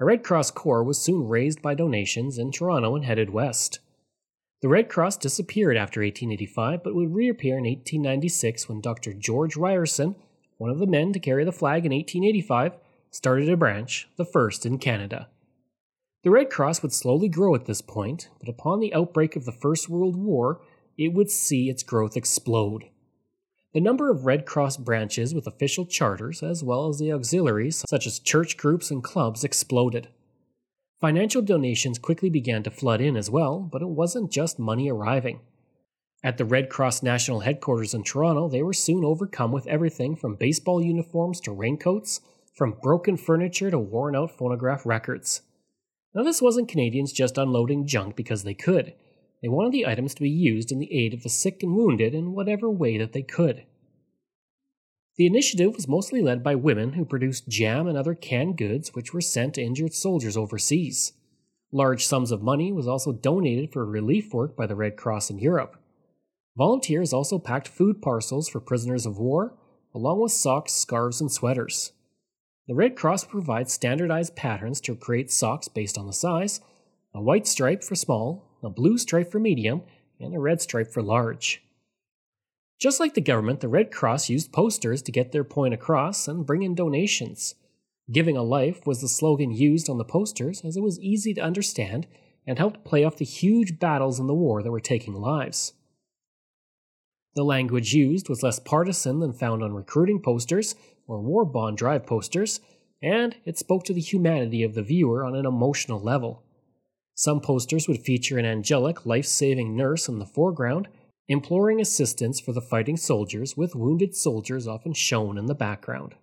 A 0.00 0.04
Red 0.04 0.24
Cross 0.24 0.52
Corps 0.52 0.84
was 0.84 1.00
soon 1.00 1.28
raised 1.28 1.62
by 1.62 1.74
donations 1.74 2.38
in 2.38 2.52
Toronto 2.52 2.94
and 2.94 3.04
headed 3.04 3.30
west. 3.30 3.80
The 4.62 4.68
Red 4.68 4.88
Cross 4.88 5.18
disappeared 5.18 5.76
after 5.76 6.00
1885 6.00 6.82
but 6.82 6.94
would 6.94 7.14
reappear 7.14 7.58
in 7.58 7.64
1896 7.64 8.68
when 8.68 8.80
Dr. 8.80 9.12
George 9.12 9.56
Ryerson, 9.56 10.16
one 10.56 10.70
of 10.70 10.78
the 10.78 10.86
men 10.86 11.12
to 11.12 11.20
carry 11.20 11.44
the 11.44 11.52
flag 11.52 11.84
in 11.84 11.92
1885, 11.92 12.72
started 13.10 13.50
a 13.50 13.56
branch, 13.56 14.08
the 14.16 14.24
first 14.24 14.64
in 14.64 14.78
Canada. 14.78 15.28
The 16.22 16.30
Red 16.30 16.48
Cross 16.48 16.82
would 16.82 16.92
slowly 16.92 17.28
grow 17.28 17.54
at 17.54 17.66
this 17.66 17.82
point, 17.82 18.30
but 18.40 18.48
upon 18.48 18.80
the 18.80 18.94
outbreak 18.94 19.36
of 19.36 19.44
the 19.44 19.52
First 19.52 19.90
World 19.90 20.16
War, 20.16 20.60
it 20.96 21.12
would 21.12 21.30
see 21.30 21.68
its 21.68 21.82
growth 21.82 22.16
explode. 22.16 22.84
The 23.74 23.80
number 23.80 24.10
of 24.10 24.24
Red 24.24 24.46
Cross 24.46 24.78
branches 24.78 25.34
with 25.34 25.46
official 25.46 25.84
charters, 25.84 26.42
as 26.42 26.64
well 26.64 26.88
as 26.88 26.98
the 26.98 27.12
auxiliaries, 27.12 27.84
such 27.86 28.06
as 28.06 28.18
church 28.18 28.56
groups 28.56 28.90
and 28.90 29.04
clubs, 29.04 29.44
exploded. 29.44 30.08
Financial 31.00 31.42
donations 31.42 31.98
quickly 31.98 32.30
began 32.30 32.62
to 32.62 32.70
flood 32.70 33.02
in 33.02 33.16
as 33.16 33.28
well, 33.28 33.60
but 33.60 33.82
it 33.82 33.88
wasn't 33.88 34.32
just 34.32 34.58
money 34.58 34.90
arriving. 34.90 35.40
At 36.24 36.38
the 36.38 36.46
Red 36.46 36.70
Cross 36.70 37.02
National 37.02 37.40
Headquarters 37.40 37.92
in 37.92 38.02
Toronto, 38.02 38.48
they 38.48 38.62
were 38.62 38.72
soon 38.72 39.04
overcome 39.04 39.52
with 39.52 39.66
everything 39.66 40.16
from 40.16 40.36
baseball 40.36 40.82
uniforms 40.82 41.38
to 41.40 41.52
raincoats, 41.52 42.20
from 42.54 42.78
broken 42.82 43.18
furniture 43.18 43.70
to 43.70 43.78
worn 43.78 44.16
out 44.16 44.30
phonograph 44.30 44.86
records. 44.86 45.42
Now, 46.14 46.22
this 46.22 46.40
wasn't 46.40 46.70
Canadians 46.70 47.12
just 47.12 47.36
unloading 47.36 47.86
junk 47.86 48.16
because 48.16 48.42
they 48.42 48.54
could. 48.54 48.94
They 49.42 49.48
wanted 49.48 49.72
the 49.72 49.86
items 49.86 50.14
to 50.14 50.22
be 50.22 50.30
used 50.30 50.72
in 50.72 50.78
the 50.78 50.92
aid 50.92 51.12
of 51.12 51.22
the 51.22 51.28
sick 51.28 51.62
and 51.62 51.76
wounded 51.76 52.14
in 52.14 52.32
whatever 52.32 52.70
way 52.70 52.96
that 52.96 53.12
they 53.12 53.22
could. 53.22 53.64
The 55.16 55.26
initiative 55.26 55.74
was 55.74 55.88
mostly 55.88 56.20
led 56.20 56.42
by 56.42 56.54
women 56.54 56.92
who 56.92 57.04
produced 57.04 57.48
jam 57.48 57.86
and 57.86 57.96
other 57.96 58.14
canned 58.14 58.58
goods 58.58 58.94
which 58.94 59.14
were 59.14 59.22
sent 59.22 59.54
to 59.54 59.62
injured 59.62 59.94
soldiers 59.94 60.36
overseas. 60.36 61.14
Large 61.72 62.06
sums 62.06 62.30
of 62.30 62.42
money 62.42 62.70
was 62.70 62.86
also 62.86 63.12
donated 63.12 63.72
for 63.72 63.84
relief 63.86 64.32
work 64.34 64.56
by 64.56 64.66
the 64.66 64.76
Red 64.76 64.96
Cross 64.96 65.30
in 65.30 65.38
Europe. 65.38 65.80
Volunteers 66.56 67.12
also 67.12 67.38
packed 67.38 67.68
food 67.68 68.00
parcels 68.02 68.48
for 68.48 68.60
prisoners 68.60 69.06
of 69.06 69.18
war, 69.18 69.54
along 69.94 70.20
with 70.20 70.32
socks, 70.32 70.72
scarves, 70.72 71.20
and 71.20 71.32
sweaters. 71.32 71.92
The 72.68 72.74
Red 72.74 72.96
Cross 72.96 73.24
provides 73.24 73.72
standardized 73.72 74.36
patterns 74.36 74.80
to 74.82 74.96
create 74.96 75.30
socks 75.30 75.68
based 75.68 75.96
on 75.96 76.06
the 76.06 76.12
size 76.12 76.60
a 77.14 77.22
white 77.22 77.46
stripe 77.46 77.82
for 77.82 77.94
small, 77.94 78.58
a 78.62 78.68
blue 78.68 78.98
stripe 78.98 79.32
for 79.32 79.38
medium, 79.38 79.80
and 80.20 80.34
a 80.34 80.38
red 80.38 80.60
stripe 80.60 80.92
for 80.92 81.02
large. 81.02 81.65
Just 82.78 83.00
like 83.00 83.14
the 83.14 83.20
government, 83.20 83.60
the 83.60 83.68
Red 83.68 83.90
Cross 83.90 84.28
used 84.28 84.52
posters 84.52 85.00
to 85.02 85.12
get 85.12 85.32
their 85.32 85.44
point 85.44 85.72
across 85.72 86.28
and 86.28 86.44
bring 86.44 86.62
in 86.62 86.74
donations. 86.74 87.54
Giving 88.12 88.36
a 88.36 88.42
Life 88.42 88.86
was 88.86 89.00
the 89.00 89.08
slogan 89.08 89.50
used 89.50 89.88
on 89.88 89.98
the 89.98 90.04
posters 90.04 90.62
as 90.64 90.76
it 90.76 90.82
was 90.82 91.00
easy 91.00 91.32
to 91.34 91.40
understand 91.40 92.06
and 92.46 92.58
helped 92.58 92.84
play 92.84 93.02
off 93.02 93.16
the 93.16 93.24
huge 93.24 93.78
battles 93.78 94.20
in 94.20 94.26
the 94.26 94.34
war 94.34 94.62
that 94.62 94.70
were 94.70 94.80
taking 94.80 95.14
lives. 95.14 95.72
The 97.34 97.44
language 97.44 97.92
used 97.92 98.28
was 98.28 98.42
less 98.42 98.60
partisan 98.60 99.20
than 99.20 99.32
found 99.32 99.62
on 99.62 99.74
recruiting 99.74 100.22
posters 100.22 100.74
or 101.06 101.20
war 101.20 101.44
bond 101.44 101.76
drive 101.76 102.06
posters, 102.06 102.60
and 103.02 103.36
it 103.44 103.58
spoke 103.58 103.84
to 103.84 103.92
the 103.92 104.00
humanity 104.00 104.62
of 104.62 104.74
the 104.74 104.82
viewer 104.82 105.24
on 105.24 105.34
an 105.34 105.46
emotional 105.46 106.00
level. 106.00 106.42
Some 107.14 107.40
posters 107.40 107.88
would 107.88 108.02
feature 108.02 108.38
an 108.38 108.44
angelic, 108.44 109.04
life 109.04 109.26
saving 109.26 109.76
nurse 109.76 110.08
in 110.08 110.18
the 110.18 110.26
foreground, 110.26 110.88
imploring 111.28 111.80
assistance 111.80 112.38
for 112.38 112.52
the 112.52 112.60
fighting 112.60 112.96
soldiers, 112.96 113.56
with 113.56 113.74
wounded 113.74 114.14
soldiers 114.14 114.66
often 114.66 114.92
shown 114.92 115.36
in 115.36 115.46
the 115.46 115.54
background. 115.54 116.14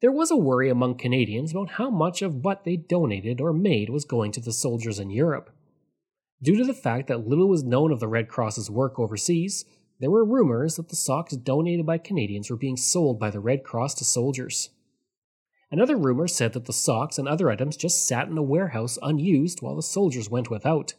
There 0.00 0.12
was 0.12 0.30
a 0.30 0.36
worry 0.36 0.68
among 0.68 0.96
Canadians 0.96 1.52
about 1.52 1.72
how 1.72 1.90
much 1.90 2.22
of 2.22 2.44
what 2.44 2.64
they 2.64 2.76
donated 2.76 3.40
or 3.40 3.52
made 3.52 3.90
was 3.90 4.04
going 4.04 4.32
to 4.32 4.40
the 4.40 4.52
soldiers 4.52 4.98
in 4.98 5.10
Europe. 5.10 5.50
Due 6.42 6.56
to 6.56 6.64
the 6.64 6.74
fact 6.74 7.08
that 7.08 7.26
little 7.26 7.48
was 7.48 7.62
known 7.62 7.90
of 7.90 8.00
the 8.00 8.08
Red 8.08 8.28
Cross's 8.28 8.70
work 8.70 8.98
overseas, 8.98 9.64
there 10.00 10.10
were 10.10 10.24
rumors 10.24 10.76
that 10.76 10.88
the 10.88 10.96
socks 10.96 11.34
donated 11.34 11.86
by 11.86 11.98
Canadians 11.98 12.50
were 12.50 12.56
being 12.56 12.76
sold 12.76 13.18
by 13.18 13.30
the 13.30 13.40
Red 13.40 13.62
Cross 13.62 13.94
to 13.94 14.04
soldiers. 14.04 14.70
Another 15.70 15.96
rumor 15.96 16.28
said 16.28 16.52
that 16.52 16.66
the 16.66 16.72
socks 16.72 17.18
and 17.18 17.26
other 17.26 17.50
items 17.50 17.76
just 17.76 18.06
sat 18.06 18.28
in 18.28 18.36
a 18.36 18.42
warehouse 18.42 18.98
unused 19.02 19.62
while 19.62 19.76
the 19.76 19.82
soldiers 19.82 20.28
went 20.28 20.50
without. 20.50 20.94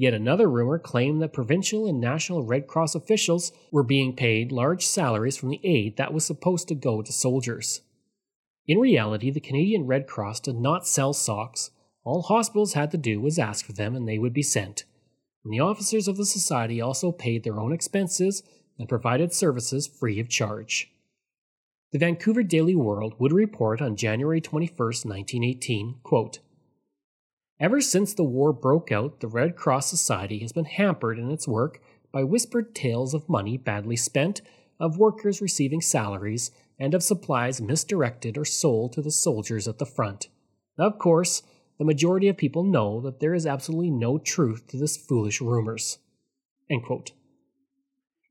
Yet 0.00 0.14
another 0.14 0.48
rumor 0.48 0.78
claimed 0.78 1.20
that 1.22 1.32
provincial 1.32 1.84
and 1.84 2.00
national 2.00 2.44
Red 2.44 2.68
Cross 2.68 2.94
officials 2.94 3.50
were 3.72 3.82
being 3.82 4.14
paid 4.14 4.52
large 4.52 4.86
salaries 4.86 5.36
from 5.36 5.48
the 5.48 5.60
aid 5.64 5.96
that 5.96 6.14
was 6.14 6.24
supposed 6.24 6.68
to 6.68 6.76
go 6.76 7.02
to 7.02 7.12
soldiers. 7.12 7.80
In 8.68 8.78
reality, 8.78 9.28
the 9.32 9.40
Canadian 9.40 9.88
Red 9.88 10.06
Cross 10.06 10.38
did 10.38 10.54
not 10.54 10.86
sell 10.86 11.12
socks. 11.12 11.72
All 12.04 12.22
hospitals 12.22 12.74
had 12.74 12.92
to 12.92 12.96
do 12.96 13.20
was 13.20 13.40
ask 13.40 13.66
for 13.66 13.72
them 13.72 13.96
and 13.96 14.06
they 14.06 14.20
would 14.20 14.32
be 14.32 14.40
sent. 14.40 14.84
And 15.42 15.52
the 15.52 15.58
officers 15.58 16.06
of 16.06 16.16
the 16.16 16.24
society 16.24 16.80
also 16.80 17.10
paid 17.10 17.42
their 17.42 17.58
own 17.58 17.72
expenses 17.72 18.44
and 18.78 18.88
provided 18.88 19.32
services 19.32 19.88
free 19.88 20.20
of 20.20 20.28
charge. 20.28 20.92
The 21.90 21.98
Vancouver 21.98 22.44
Daily 22.44 22.76
World 22.76 23.16
would 23.18 23.32
report 23.32 23.82
on 23.82 23.96
January 23.96 24.40
21, 24.40 24.76
1918, 24.78 25.96
quote, 26.04 26.38
Ever 27.60 27.80
since 27.80 28.14
the 28.14 28.24
war 28.24 28.52
broke 28.52 28.92
out, 28.92 29.20
the 29.20 29.26
Red 29.26 29.56
Cross 29.56 29.90
Society 29.90 30.38
has 30.40 30.52
been 30.52 30.64
hampered 30.64 31.18
in 31.18 31.30
its 31.30 31.48
work 31.48 31.80
by 32.12 32.22
whispered 32.22 32.74
tales 32.74 33.14
of 33.14 33.28
money 33.28 33.56
badly 33.56 33.96
spent, 33.96 34.40
of 34.78 34.98
workers 34.98 35.42
receiving 35.42 35.80
salaries, 35.80 36.52
and 36.78 36.94
of 36.94 37.02
supplies 37.02 37.60
misdirected 37.60 38.38
or 38.38 38.44
sold 38.44 38.92
to 38.92 39.02
the 39.02 39.10
soldiers 39.10 39.66
at 39.66 39.78
the 39.78 39.86
front. 39.86 40.28
Of 40.78 40.98
course, 40.98 41.42
the 41.78 41.84
majority 41.84 42.28
of 42.28 42.36
people 42.36 42.62
know 42.62 43.00
that 43.00 43.18
there 43.18 43.34
is 43.34 43.46
absolutely 43.46 43.90
no 43.90 44.18
truth 44.18 44.68
to 44.68 44.76
this 44.76 44.96
foolish 44.96 45.40
rumors. 45.40 45.98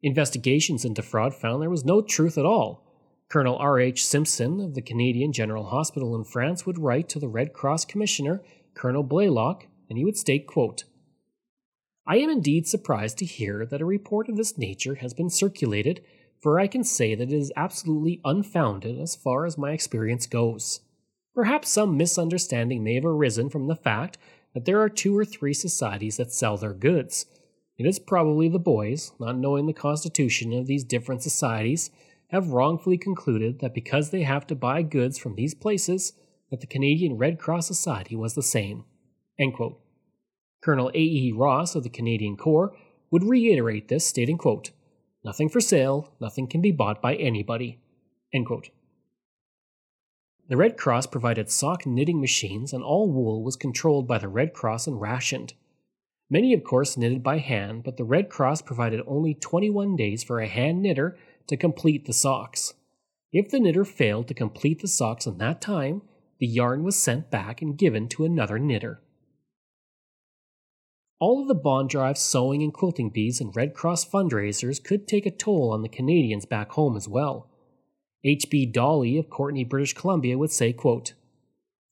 Investigations 0.02 0.86
into 0.86 1.02
fraud 1.02 1.34
found 1.34 1.62
there 1.62 1.70
was 1.70 1.84
no 1.84 2.02
truth 2.02 2.38
at 2.38 2.46
all. 2.46 2.86
Colonel 3.30 3.58
R. 3.58 3.78
H. 3.78 4.06
Simpson 4.06 4.62
of 4.62 4.74
the 4.74 4.82
Canadian 4.82 5.34
General 5.34 5.66
Hospital 5.66 6.16
in 6.16 6.24
France 6.24 6.66
would 6.66 6.80
write 6.80 7.10
to 7.10 7.20
the 7.20 7.28
Red 7.28 7.52
Cross 7.52 7.86
Commissioner 7.86 8.42
Colonel 8.78 9.04
Blaylock, 9.04 9.68
and 9.90 9.98
he 9.98 10.06
would 10.06 10.18
state, 10.18 10.48
quote, 10.48 10.84
I 12.06 12.18
am 12.18 12.30
indeed 12.30 12.68
surprised 12.68 13.18
to 13.18 13.26
hear 13.26 13.66
that 13.66 13.82
a 13.82 13.86
report 13.86 14.30
of 14.30 14.38
this 14.38 14.58
nature 14.58 14.96
has 14.96 15.13
been 15.13 15.30
circulated, 15.30 16.06
for 16.40 16.60
I 16.60 16.68
can 16.68 16.84
say 16.84 17.16
that 17.16 17.34
it 17.34 17.36
is 17.36 17.52
absolutely 17.58 18.22
unfounded 18.24 19.00
as 19.00 19.16
far 19.16 19.46
as 19.46 19.58
my 19.58 19.72
experience 19.72 20.28
goes. 20.28 20.82
Perhaps 21.36 21.70
some 21.70 21.98
misunderstanding 21.98 22.84
may 22.84 22.96
have 22.96 23.06
arisen 23.06 23.50
from 23.50 23.68
the 23.68 23.76
fact 23.76 24.18
that 24.54 24.66
there 24.66 24.80
are 24.80 24.90
two 24.90 25.18
or 25.18 25.26
three 25.26 25.54
societies 25.54 26.18
that 26.18 26.32
sell 26.32 26.56
their 26.56 26.74
goods. 26.74 27.26
It 27.78 27.86
is 27.86 28.00
probably 28.00 28.48
the 28.48 28.58
boys, 28.58 29.12
not 29.20 29.38
knowing 29.38 29.68
the 29.68 29.74
constitution 29.74 30.54
of 30.54 30.66
these 30.66 30.84
different 30.84 31.22
societies, 31.22 31.92
have 32.30 32.52
wrongfully 32.52 32.98
concluded 32.98 33.60
that 33.60 33.74
because 33.74 34.10
they 34.10 34.24
have 34.24 34.48
to 34.48 34.56
buy 34.56 34.82
goods 34.82 35.18
from 35.18 35.36
these 35.36 35.54
places, 35.54 36.13
that 36.50 36.62
the 36.62 36.68
Canadian 36.68 37.18
Red 37.18 37.40
Cross 37.40 37.68
Society 37.68 38.16
was 38.16 38.34
the 38.34 38.44
same. 38.44 38.86
Colonel 40.62 40.90
A. 40.94 41.00
E. 41.00 41.32
Ross 41.36 41.76
of 41.76 41.84
the 41.84 41.90
Canadian 41.90 42.38
Corps 42.38 42.76
would 43.12 43.24
reiterate 43.24 43.88
this, 43.88 44.06
stating, 44.06 44.38
quote, 44.38 44.72
Nothing 45.24 45.50
for 45.50 45.60
sale, 45.60 46.14
nothing 46.20 46.48
can 46.48 46.62
be 46.62 46.72
bought 46.72 47.02
by 47.02 47.16
anybody. 47.16 47.80
The 50.50 50.58
Red 50.58 50.78
Cross 50.78 51.08
provided 51.08 51.52
sock 51.52 51.86
knitting 51.86 52.22
machines, 52.22 52.72
and 52.72 52.84
all 52.84 53.12
wool 53.12 53.44
was 53.44 53.58
controlled 53.58 54.08
by 54.08 54.18
the 54.18 54.30
Red 54.30 54.54
Cross 54.54 54.88
and 54.88 55.02
rationed. 55.02 55.54
Many, 56.30 56.54
of 56.54 56.64
course, 56.64 56.98
knitted 56.98 57.24
by 57.24 57.40
hand, 57.40 57.84
but 57.84 57.98
the 57.98 58.04
Red 58.04 58.30
Cross 58.30 58.62
provided 58.62 59.02
only 59.06 59.34
21 59.34 59.96
days 59.96 60.24
for 60.24 60.40
a 60.40 60.48
hand 60.48 60.82
knitter 60.82 61.18
to 61.48 61.58
complete 61.58 62.06
the 62.06 62.14
socks. 62.14 62.74
If 63.32 63.50
the 63.50 63.60
knitter 63.60 63.86
failed 63.86 64.28
to 64.30 64.34
complete 64.34 64.82
the 64.82 64.88
socks 64.88 65.26
in 65.26 65.38
that 65.38 65.62
time, 65.62 66.02
the 66.39 66.47
yarn 66.47 66.84
was 66.84 66.95
sent 66.95 67.32
back 67.32 67.62
and 67.62 67.78
given 67.78 68.08
to 68.10 68.26
another 68.26 68.60
knitter. 68.60 69.02
All 71.19 71.41
of 71.41 71.47
the 71.47 71.56
bond 71.56 71.89
drive 71.89 72.17
sewing 72.17 72.62
and 72.62 72.71
quilting 72.71 73.10
bees 73.10 73.41
and 73.41 73.56
Red 73.56 73.73
Cross 73.73 74.06
fundraisers 74.10 74.84
could 74.84 75.08
take 75.08 75.26
a 75.26 75.32
toll 75.32 75.71
on 75.71 75.82
the 75.82 75.89
Canadians 75.89 76.45
back 76.45 76.71
home 76.71 76.95
as 76.95 77.08
well. 77.08 77.50
H.B. 78.23 78.67
Dolly 78.67 79.17
of 79.17 79.30
Courtenay, 79.30 79.63
British 79.63 79.93
Columbia 79.93 80.38
would 80.38 80.52
say, 80.52 80.73
quote, 80.73 81.13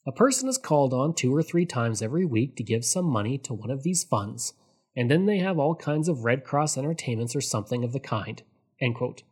A 0.06 0.12
person 0.12 0.48
is 0.48 0.60
called 0.60 0.94
on 0.94 1.16
two 1.16 1.36
or 1.36 1.42
three 1.42 1.66
times 1.66 2.02
every 2.02 2.26
week 2.26 2.56
to 2.58 2.64
give 2.64 2.86
some 2.86 3.06
money 3.06 3.38
to 3.40 3.54
one 3.54 3.72
of 3.72 3.82
these 3.82 4.04
funds, 4.04 4.54
and 4.96 5.10
then 5.10 5.26
they 5.26 5.40
have 5.40 5.58
all 5.58 5.76
kinds 5.76 6.08
of 6.08 6.24
Red 6.24 6.44
Cross 6.44 6.78
entertainments 6.78 7.36
or 7.36 7.42
something 7.42 7.84
of 7.84 7.94
the 7.94 8.00
kind. 8.00 8.44
End 8.80 8.96
quote. 8.96 9.24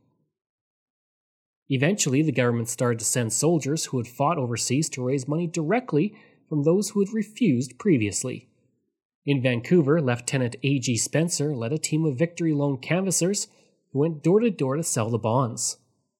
Eventually, 1.73 2.21
the 2.21 2.31
government 2.31 2.69
started 2.69 2.99
to 2.99 3.05
send 3.05 3.33
soldiers 3.33 3.85
who 3.85 3.97
had 3.97 4.07
fought 4.07 4.37
overseas 4.37 4.89
to 4.89 5.03
raise 5.03 5.27
money 5.27 5.47
directly 5.47 6.15
from 6.47 6.61
those 6.61 6.91
who 6.91 6.99
had 6.99 7.11
refused 7.11 7.79
previously. 7.79 8.47
In 9.25 9.41
Vancouver, 9.41 9.99
Lieutenant 9.99 10.55
A.G. 10.61 10.97
Spencer 10.97 11.55
led 11.55 11.73
a 11.73 11.79
team 11.79 12.05
of 12.05 12.15
Victory 12.15 12.53
Loan 12.53 12.77
canvassers 12.77 13.47
who 13.91 13.97
went 13.97 14.21
door 14.21 14.39
to 14.39 14.51
door 14.51 14.75
to 14.75 14.83
sell 14.83 15.09
the 15.09 15.17
bonds. 15.17 15.77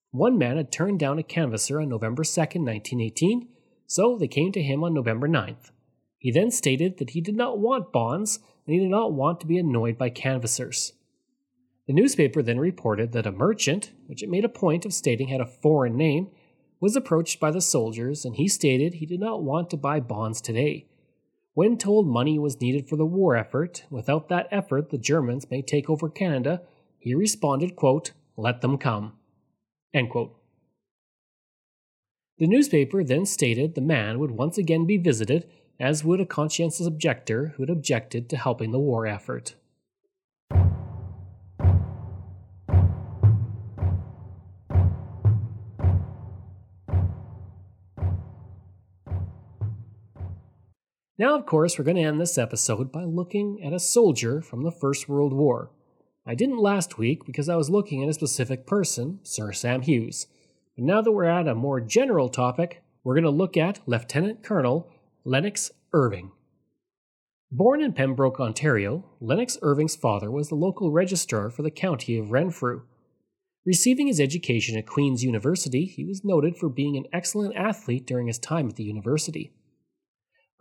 One 0.10 0.40
man 0.40 0.58
had 0.58 0.72
turned 0.72 0.98
down 0.98 1.20
a 1.20 1.24
canvasser 1.24 1.80
on 1.80 1.88
November 1.88 2.24
2, 2.24 2.30
1918, 2.42 3.48
so 3.86 4.18
they 4.18 4.28
came 4.28 4.52
to 4.54 4.64
him 4.64 4.84
on 4.84 4.96
November 4.96 5.30
9th. 5.30 5.70
He 6.18 6.32
then 6.32 6.50
stated 6.50 6.98
that 6.98 7.12
he 7.12 7.22
did 7.22 7.36
not 7.36 7.60
want 7.60 7.92
bonds 7.92 8.40
and 8.66 8.74
he 8.74 8.80
did 8.80 8.90
not 8.90 9.14
want 9.14 9.40
to 9.42 9.46
be 9.46 9.60
annoyed 9.60 10.00
by 10.00 10.10
canvassers. 10.10 10.94
The 11.86 11.94
newspaper 11.94 12.42
then 12.42 12.60
reported 12.60 13.12
that 13.12 13.26
a 13.26 13.32
merchant, 13.32 13.92
which 14.08 14.24
it 14.24 14.30
made 14.30 14.46
a 14.46 14.50
point 14.50 14.86
of 14.86 14.94
stating 14.94 15.28
had 15.28 15.42
a 15.42 15.46
foreign 15.46 15.98
name, 15.98 16.30
was 16.80 16.96
approached 16.96 17.40
by 17.40 17.52
the 17.52 17.62
soldiers 17.62 18.26
and 18.26 18.36
he 18.36 18.48
stated 18.48 18.96
he 18.96 19.06
did 19.06 19.20
not 19.20 19.44
want 19.44 19.70
to 19.70 19.78
buy 19.78 20.00
bonds 20.00 20.42
today. 20.42 20.88
When 21.54 21.78
told 21.78 22.08
money 22.08 22.40
was 22.40 22.60
needed 22.60 22.88
for 22.88 22.96
the 22.96 23.06
war 23.06 23.36
effort, 23.36 23.86
without 23.90 24.28
that 24.30 24.48
effort 24.50 24.90
the 24.90 24.98
Germans 24.98 25.52
may 25.52 25.62
take 25.62 25.90
over 25.90 26.10
Canada, 26.10 26.62
he 26.98 27.14
responded, 27.14 27.76
quote, 27.76 28.12
Let 28.38 28.62
them 28.62 28.78
come. 28.78 29.14
End 29.94 30.10
quote. 30.10 30.36
The 32.40 32.48
newspaper 32.48 33.04
then 33.04 33.26
stated 33.26 33.76
the 33.76 33.82
man 33.82 34.20
would 34.20 34.32
once 34.32 34.58
again 34.58 34.88
be 34.88 34.98
visited, 34.98 35.48
as 35.80 36.04
would 36.04 36.20
a 36.20 36.26
conscientious 36.26 36.88
objector 36.88 37.54
who 37.56 37.64
had 37.64 37.70
objected 37.70 38.30
to 38.30 38.38
helping 38.38 38.72
the 38.72 38.80
war 38.80 39.06
effort. 39.06 39.56
Now, 51.16 51.36
of 51.38 51.46
course, 51.46 51.78
we're 51.78 51.86
going 51.86 51.98
to 51.98 52.04
end 52.04 52.20
this 52.20 52.40
episode 52.40 52.92
by 52.92 53.04
looking 53.04 53.64
at 53.64 53.72
a 53.72 53.80
soldier 53.80 54.42
from 54.42 54.64
the 54.64 54.72
First 54.72 55.08
World 55.08 55.32
War. 55.32 55.70
I 56.26 56.34
didn't 56.34 56.58
last 56.58 56.98
week 56.98 57.24
because 57.24 57.48
I 57.48 57.56
was 57.56 57.70
looking 57.70 58.02
at 58.02 58.10
a 58.10 58.14
specific 58.14 58.66
person, 58.66 59.20
Sir 59.22 59.52
Sam 59.52 59.84
Hughes. 59.84 60.26
But 60.76 60.86
now 60.86 61.02
that 61.02 61.12
we're 61.12 61.26
at 61.26 61.48
a 61.48 61.54
more 61.54 61.80
general 61.80 62.30
topic, 62.30 62.82
we're 63.04 63.14
going 63.14 63.26
to 63.26 63.30
look 63.30 63.56
at 63.56 63.88
Lieutenant 63.88 64.42
Colonel 64.42 64.90
Lennox 65.24 65.70
Irving. 65.94 66.32
Born 67.52 67.80
in 67.80 67.94
Pembroke, 67.94 68.40
Ontario, 68.40 69.06
Lennox 69.22 69.60
Irving's 69.62 69.96
father 69.96 70.32
was 70.32 70.50
the 70.50 70.56
local 70.56 70.90
registrar 70.90 71.52
for 71.52 71.62
the 71.62 71.70
county 71.70 72.18
of 72.18 72.32
Renfrew. 72.32 72.82
Receiving 73.68 74.08
his 74.08 74.20
education 74.20 74.80
at 74.80 74.88
Queen's 74.88 75.24
University, 75.24 75.86
he 75.86 76.06
was 76.06 76.26
noted 76.26 76.58
for 76.58 76.70
being 76.70 76.98
an 76.98 77.06
excellent 77.14 77.56
athlete 77.56 78.08
during 78.08 78.26
his 78.26 78.40
time 78.40 78.70
at 78.70 78.78
the 78.78 78.84
university. 78.84 79.54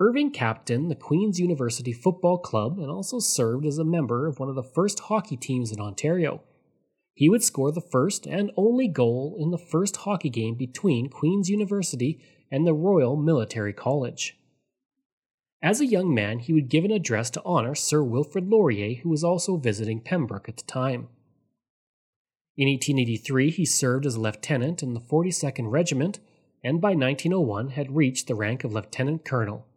Irving 0.03 0.33
captained 0.33 0.91
the 0.91 0.97
Queen's 0.97 1.39
University 1.39 1.93
Football 1.93 2.39
Club 2.39 2.81
and 2.81 2.91
also 2.91 3.21
served 3.21 3.65
as 3.65 3.79
a 3.79 3.85
member 3.85 4.27
of 4.27 4.41
one 4.41 4.49
of 4.49 4.57
the 4.57 4.63
first 4.65 4.99
hockey 4.99 5.37
teams 5.37 5.71
in 5.71 5.79
Ontario. 5.79 6.43
He 7.15 7.29
would 7.29 7.45
score 7.45 7.71
the 7.71 7.81
first 7.81 8.27
and 8.27 8.51
only 8.57 8.89
goal 8.89 9.37
in 9.39 9.53
the 9.53 9.59
first 9.59 9.99
hockey 9.99 10.29
game 10.29 10.57
between 10.57 11.09
Queen's 11.09 11.49
University 11.49 12.21
and 12.51 12.67
the 12.67 12.75
Royal 12.75 13.15
Military 13.15 13.73
College. 13.73 14.37
As 15.63 15.81
a 15.81 15.87
young 15.87 16.13
man, 16.13 16.41
he 16.41 16.53
would 16.53 16.69
give 16.69 16.85
an 16.85 16.91
address 16.91 17.31
to 17.31 17.43
honor 17.45 17.77
Sir 17.77 18.03
Wilfrid 18.03 18.49
Laurier, 18.49 18.97
who 19.03 19.09
was 19.09 19.23
also 19.23 19.57
visiting 19.57 20.01
Pembroke 20.01 20.49
at 20.49 20.57
the 20.57 20.65
time. 20.65 21.11
In 22.57 22.67
1883, 22.67 23.53
he 23.53 23.65
served 23.65 24.05
as 24.05 24.17
a 24.17 24.21
lieutenant 24.21 24.83
in 24.83 24.95
the 24.95 25.01
42nd 25.01 25.71
Regiment 25.71 26.19
and 26.65 26.81
by 26.81 26.89
1901 26.89 27.69
had 27.69 27.95
reached 27.95 28.27
the 28.27 28.35
rank 28.35 28.65
of 28.65 28.73
lieutenant 28.73 29.25
colonel. 29.25 29.69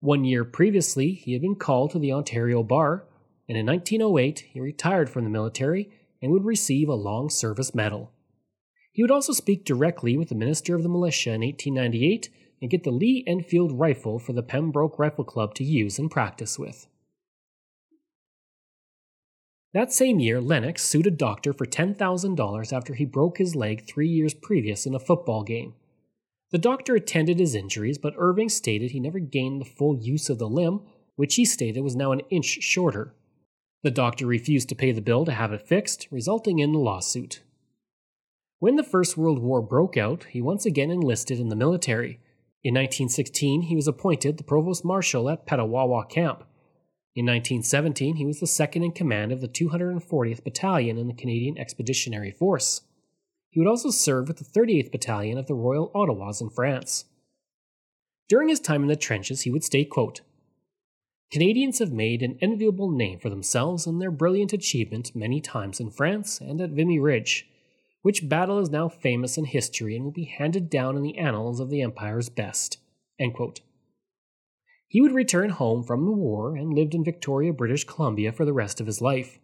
One 0.00 0.24
year 0.24 0.44
previously, 0.44 1.12
he 1.12 1.32
had 1.32 1.42
been 1.42 1.56
called 1.56 1.90
to 1.92 1.98
the 1.98 2.12
Ontario 2.12 2.62
Bar, 2.62 3.04
and 3.48 3.56
in 3.56 3.66
1908 3.66 4.40
he 4.52 4.60
retired 4.60 5.08
from 5.08 5.24
the 5.24 5.30
military 5.30 5.90
and 6.20 6.32
would 6.32 6.44
receive 6.44 6.88
a 6.88 6.94
Long 6.94 7.30
Service 7.30 7.74
Medal. 7.74 8.12
He 8.92 9.02
would 9.02 9.10
also 9.10 9.32
speak 9.32 9.64
directly 9.64 10.16
with 10.16 10.28
the 10.28 10.34
Minister 10.34 10.74
of 10.74 10.82
the 10.82 10.88
Militia 10.88 11.30
in 11.30 11.42
1898 11.42 12.30
and 12.60 12.70
get 12.70 12.84
the 12.84 12.90
Lee 12.90 13.24
Enfield 13.26 13.72
rifle 13.72 14.18
for 14.18 14.32
the 14.32 14.42
Pembroke 14.42 14.98
Rifle 14.98 15.24
Club 15.24 15.54
to 15.54 15.64
use 15.64 15.98
and 15.98 16.10
practice 16.10 16.58
with. 16.58 16.86
That 19.74 19.92
same 19.92 20.20
year, 20.20 20.40
Lennox 20.40 20.82
sued 20.82 21.06
a 21.06 21.10
doctor 21.10 21.52
for 21.52 21.66
$10,000 21.66 22.72
after 22.72 22.94
he 22.94 23.04
broke 23.04 23.36
his 23.36 23.54
leg 23.54 23.86
three 23.86 24.08
years 24.08 24.32
previous 24.32 24.86
in 24.86 24.94
a 24.94 24.98
football 24.98 25.42
game. 25.42 25.74
The 26.52 26.58
doctor 26.58 26.94
attended 26.94 27.38
his 27.38 27.54
injuries, 27.54 27.98
but 27.98 28.14
Irving 28.16 28.48
stated 28.48 28.92
he 28.92 29.00
never 29.00 29.18
gained 29.18 29.60
the 29.60 29.64
full 29.64 29.96
use 29.96 30.30
of 30.30 30.38
the 30.38 30.48
limb, 30.48 30.82
which 31.16 31.34
he 31.34 31.44
stated 31.44 31.80
was 31.80 31.96
now 31.96 32.12
an 32.12 32.20
inch 32.30 32.62
shorter. 32.62 33.14
The 33.82 33.90
doctor 33.90 34.26
refused 34.26 34.68
to 34.68 34.74
pay 34.74 34.92
the 34.92 35.00
bill 35.00 35.24
to 35.24 35.32
have 35.32 35.52
it 35.52 35.66
fixed, 35.66 36.08
resulting 36.10 36.58
in 36.58 36.72
the 36.72 36.78
lawsuit. 36.78 37.42
When 38.58 38.76
the 38.76 38.82
First 38.82 39.16
World 39.16 39.40
War 39.40 39.60
broke 39.60 39.96
out, 39.96 40.24
he 40.30 40.40
once 40.40 40.64
again 40.64 40.90
enlisted 40.90 41.38
in 41.38 41.48
the 41.48 41.56
military. 41.56 42.20
In 42.64 42.74
1916, 42.74 43.62
he 43.62 43.76
was 43.76 43.86
appointed 43.86 44.38
the 44.38 44.44
Provost 44.44 44.84
Marshal 44.84 45.28
at 45.28 45.46
Petawawa 45.46 46.08
Camp. 46.08 46.44
In 47.14 47.26
1917, 47.26 48.16
he 48.16 48.26
was 48.26 48.40
the 48.40 48.46
second 48.46 48.82
in 48.82 48.92
command 48.92 49.30
of 49.30 49.40
the 49.40 49.48
240th 49.48 50.42
Battalion 50.42 50.96
in 50.96 51.06
the 51.06 51.14
Canadian 51.14 51.58
Expeditionary 51.58 52.30
Force. 52.30 52.82
He 53.56 53.60
would 53.60 53.70
also 53.70 53.88
serve 53.88 54.28
with 54.28 54.36
the 54.36 54.44
38th 54.44 54.92
Battalion 54.92 55.38
of 55.38 55.46
the 55.46 55.54
Royal 55.54 55.90
Ottawas 55.94 56.42
in 56.42 56.50
France. 56.50 57.06
During 58.28 58.50
his 58.50 58.60
time 58.60 58.82
in 58.82 58.88
the 58.88 58.96
trenches, 58.96 59.40
he 59.40 59.50
would 59.50 59.64
state, 59.64 59.88
quote, 59.88 60.20
Canadians 61.32 61.78
have 61.78 61.90
made 61.90 62.22
an 62.22 62.36
enviable 62.42 62.90
name 62.90 63.18
for 63.18 63.30
themselves 63.30 63.86
in 63.86 63.98
their 63.98 64.10
brilliant 64.10 64.52
achievement 64.52 65.16
many 65.16 65.40
times 65.40 65.80
in 65.80 65.90
France 65.90 66.38
and 66.38 66.60
at 66.60 66.72
Vimy 66.72 66.98
Ridge 66.98 67.48
which 68.02 68.28
battle 68.28 68.58
is 68.58 68.68
now 68.68 68.90
famous 68.90 69.38
in 69.38 69.46
history 69.46 69.96
and 69.96 70.04
will 70.04 70.12
be 70.12 70.24
handed 70.24 70.68
down 70.68 70.94
in 70.94 71.02
the 71.02 71.16
annals 71.16 71.58
of 71.58 71.70
the 71.70 71.80
Empire's 71.80 72.28
best. 72.28 72.76
He 74.86 75.00
would 75.00 75.12
return 75.12 75.48
home 75.48 75.82
from 75.82 76.04
the 76.04 76.12
war 76.12 76.56
and 76.56 76.74
lived 76.74 76.94
in 76.94 77.02
Victoria, 77.02 77.54
British 77.54 77.84
Columbia 77.84 78.32
for 78.32 78.44
the 78.44 78.52
rest 78.52 78.82
of 78.82 78.86
his 78.86 79.00
life. 79.00 79.38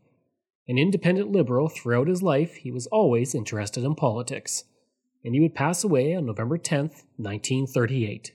An 0.69 0.79
independent 0.79 1.33
liberal 1.33 1.69
throughout 1.69 2.07
his 2.07 2.23
life, 2.23 2.55
he 2.55 2.71
was 2.71 2.87
always 2.87 3.35
interested 3.35 3.83
in 3.83 3.97
politics, 3.97 4.63
and 5.25 5.35
he 5.35 5.41
would 5.41 5.57
pass 5.57 5.83
away 5.83 6.15
on 6.15 6.25
November 6.25 6.57
10, 6.57 6.91
1938. 7.17 8.33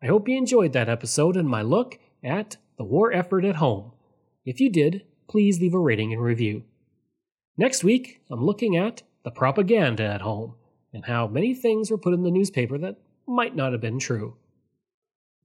I 0.00 0.06
hope 0.06 0.28
you 0.28 0.36
enjoyed 0.36 0.74
that 0.74 0.90
episode 0.90 1.38
and 1.38 1.48
my 1.48 1.62
look 1.62 1.98
at 2.22 2.58
the 2.78 2.84
war 2.84 3.12
effort 3.12 3.44
at 3.44 3.56
home. 3.56 3.92
If 4.44 4.60
you 4.60 4.70
did, 4.70 5.04
please 5.28 5.60
leave 5.60 5.74
a 5.74 5.78
rating 5.78 6.12
and 6.12 6.22
review. 6.22 6.62
Next 7.56 7.84
week, 7.84 8.22
I'm 8.30 8.44
looking 8.44 8.76
at 8.76 9.02
the 9.24 9.30
propaganda 9.30 10.04
at 10.04 10.22
home 10.22 10.54
and 10.92 11.04
how 11.04 11.26
many 11.26 11.54
things 11.54 11.90
were 11.90 11.98
put 11.98 12.14
in 12.14 12.22
the 12.22 12.30
newspaper 12.30 12.78
that 12.78 12.96
might 13.26 13.54
not 13.54 13.72
have 13.72 13.80
been 13.80 13.98
true. 13.98 14.36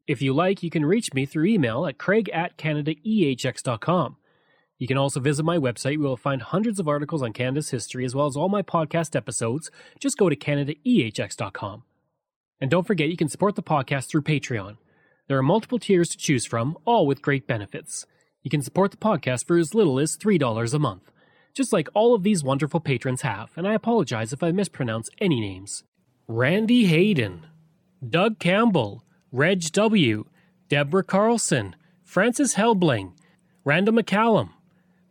If 0.08 0.22
you 0.22 0.34
like, 0.34 0.64
you 0.64 0.70
can 0.70 0.86
reach 0.86 1.14
me 1.14 1.26
through 1.26 1.46
email 1.46 1.86
at 1.86 1.98
craig 1.98 2.30
at 2.30 2.58
canadaehx.com. 2.58 4.18
You 4.78 4.88
can 4.88 4.98
also 4.98 5.20
visit 5.20 5.44
my 5.44 5.58
website 5.58 5.98
where 5.98 6.08
you'll 6.08 6.18
find 6.18 6.42
hundreds 6.42 6.80
of 6.80 6.88
articles 6.88 7.22
on 7.22 7.32
Canada's 7.34 7.70
history 7.70 8.04
as 8.06 8.14
well 8.14 8.26
as 8.26 8.36
all 8.36 8.50
my 8.50 8.62
podcast 8.62 9.16
episodes. 9.16 9.72
Just 10.00 10.18
go 10.18 10.30
to 10.30 10.36
canadaehx.com. 10.36 11.84
And 12.60 12.72
don't 12.72 12.88
forget, 12.88 13.10
you 13.10 13.18
can 13.18 13.30
support 13.30 13.56
the 13.56 13.64
podcast 13.64 14.08
through 14.08 14.24
Patreon. 14.24 14.78
There 15.28 15.38
are 15.38 15.44
multiple 15.44 15.80
tiers 15.80 16.10
to 16.10 16.18
choose 16.18 16.46
from, 16.46 16.78
all 16.84 17.08
with 17.08 17.22
great 17.22 17.48
benefits. 17.48 18.06
You 18.42 18.52
can 18.52 18.62
support 18.62 18.92
the 18.92 18.98
podcast 18.98 19.48
for 19.48 19.58
as 19.58 19.74
little 19.74 19.98
as 19.98 20.18
$3 20.18 20.74
a 20.74 20.80
month, 20.80 21.12
just 21.54 21.72
like 21.72 21.88
all 21.94 22.14
of 22.14 22.24
these 22.24 22.44
wonderful 22.44 22.82
patrons 22.82 23.22
have, 23.22 23.52
and 23.56 23.66
I 23.66 23.74
apologize 23.74 24.34
if 24.34 24.44
I 24.44 24.52
mispronounce 24.52 25.10
any 25.20 25.40
names. 25.40 25.86
Randy 26.28 26.86
Hayden, 26.88 27.46
Doug 28.08 28.38
Campbell, 28.40 29.06
Reg 29.32 29.72
W., 29.72 30.26
Deborah 30.68 31.04
Carlson, 31.04 31.78
Francis 32.04 32.56
Helbling, 32.56 33.14
Randall 33.64 33.94
McCallum, 33.96 34.50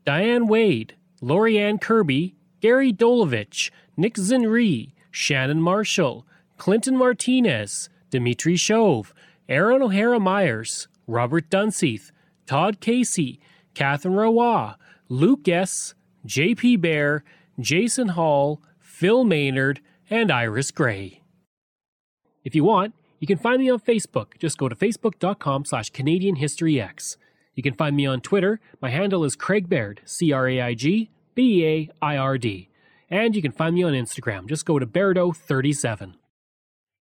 Diane 0.05 0.47
Wade, 0.47 0.95
Lorianne 1.23 1.81
Kirby, 1.81 2.37
Gary 2.61 2.93
Dolovich, 2.93 3.71
Nick 3.97 4.15
Zinri, 4.15 4.93
Shannon 5.11 5.63
Marshall, 5.63 6.27
Clinton 6.59 6.97
Martinez, 6.97 7.89
Dimitri 8.11 8.57
Shove, 8.57 9.15
Aaron 9.53 9.83
O'Hara 9.83 10.19
Myers, 10.19 10.89
Robert 11.07 11.51
Dunseith, 11.51 12.11
Todd 12.47 12.81
Casey, 12.81 13.39
Catherine 13.75 14.15
Roy, 14.15 14.73
Luke 15.11 15.47
S., 15.47 15.93
J.P. 16.25 16.79
Bear, 16.79 17.23
Jason 17.61 18.09
Hall, 18.09 18.63
Phil 18.79 19.25
Maynard, 19.25 19.83
and 20.09 20.33
Iris 20.33 20.71
Gray. 20.71 21.21
If 22.43 22.55
you 22.55 22.65
want, 22.65 22.95
you 23.21 23.27
can 23.27 23.37
find 23.37 23.61
me 23.61 23.69
on 23.69 23.81
Facebook. 23.81 24.39
Just 24.39 24.57
go 24.57 24.71
to 24.71 24.75
facebook.com 24.75 25.67
slash 25.67 25.91
Canadian 25.91 26.37
History 26.37 26.77
Ehx. 26.77 27.19
You 27.55 27.63
can 27.63 27.75
find 27.75 27.95
me 27.95 28.07
on 28.07 28.23
Twitter. 28.23 28.59
My 28.81 28.89
handle 28.89 29.23
is 29.23 29.37
Craig 29.37 29.69
Baird, 29.69 30.01
C 30.07 30.33
R 30.33 30.49
A 30.49 30.63
I 30.63 30.73
G 30.73 31.11
B 31.35 31.67
A 31.67 31.91
I 32.01 32.17
R 32.17 32.39
D. 32.39 32.71
And 33.11 33.37
you 33.37 33.43
can 33.43 33.53
find 33.53 33.75
me 33.75 33.83
on 33.83 33.93
Instagram. 33.93 34.49
Just 34.49 34.65
go 34.65 34.79
to 34.79 34.87
Bairdo37. 34.87 36.15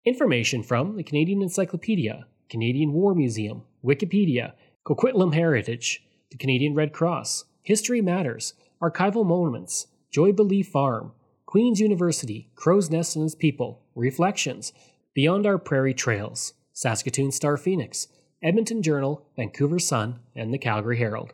Information 0.03 0.63
from 0.63 0.95
the 0.95 1.03
Canadian 1.03 1.43
Encyclopedia, 1.43 2.25
Canadian 2.49 2.93
War 2.93 3.13
Museum, 3.15 3.63
Wikipedia, 3.85 4.53
Coquitlam 4.85 5.33
Heritage, 5.33 6.03
the 6.31 6.37
Canadian 6.37 6.75
Red 6.75 6.93
Cross, 6.93 7.45
History 7.61 8.01
Matters, 8.01 8.53
Archival 8.81 9.25
Monuments, 9.25 9.87
Joybilee 10.11 10.65
Farm, 10.65 11.11
Queen's 11.45 11.79
University, 11.79 12.49
Crowsnest 12.55 13.15
and 13.15 13.25
its 13.25 13.35
People, 13.35 13.81
Reflections, 13.95 14.73
Beyond 15.13 15.45
Our 15.45 15.57
Prairie 15.57 15.93
Trails, 15.93 16.53
Saskatoon 16.73 17.31
Star 17.31 17.57
Phoenix, 17.57 18.07
Edmonton 18.41 18.81
Journal, 18.81 19.25
Vancouver 19.35 19.79
Sun, 19.79 20.19
and 20.35 20.53
the 20.53 20.57
Calgary 20.57 20.97
Herald. 20.97 21.33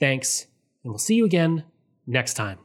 Thanks, 0.00 0.46
and 0.82 0.92
we'll 0.92 0.98
see 0.98 1.14
you 1.14 1.24
again 1.24 1.64
next 2.06 2.34
time. 2.34 2.58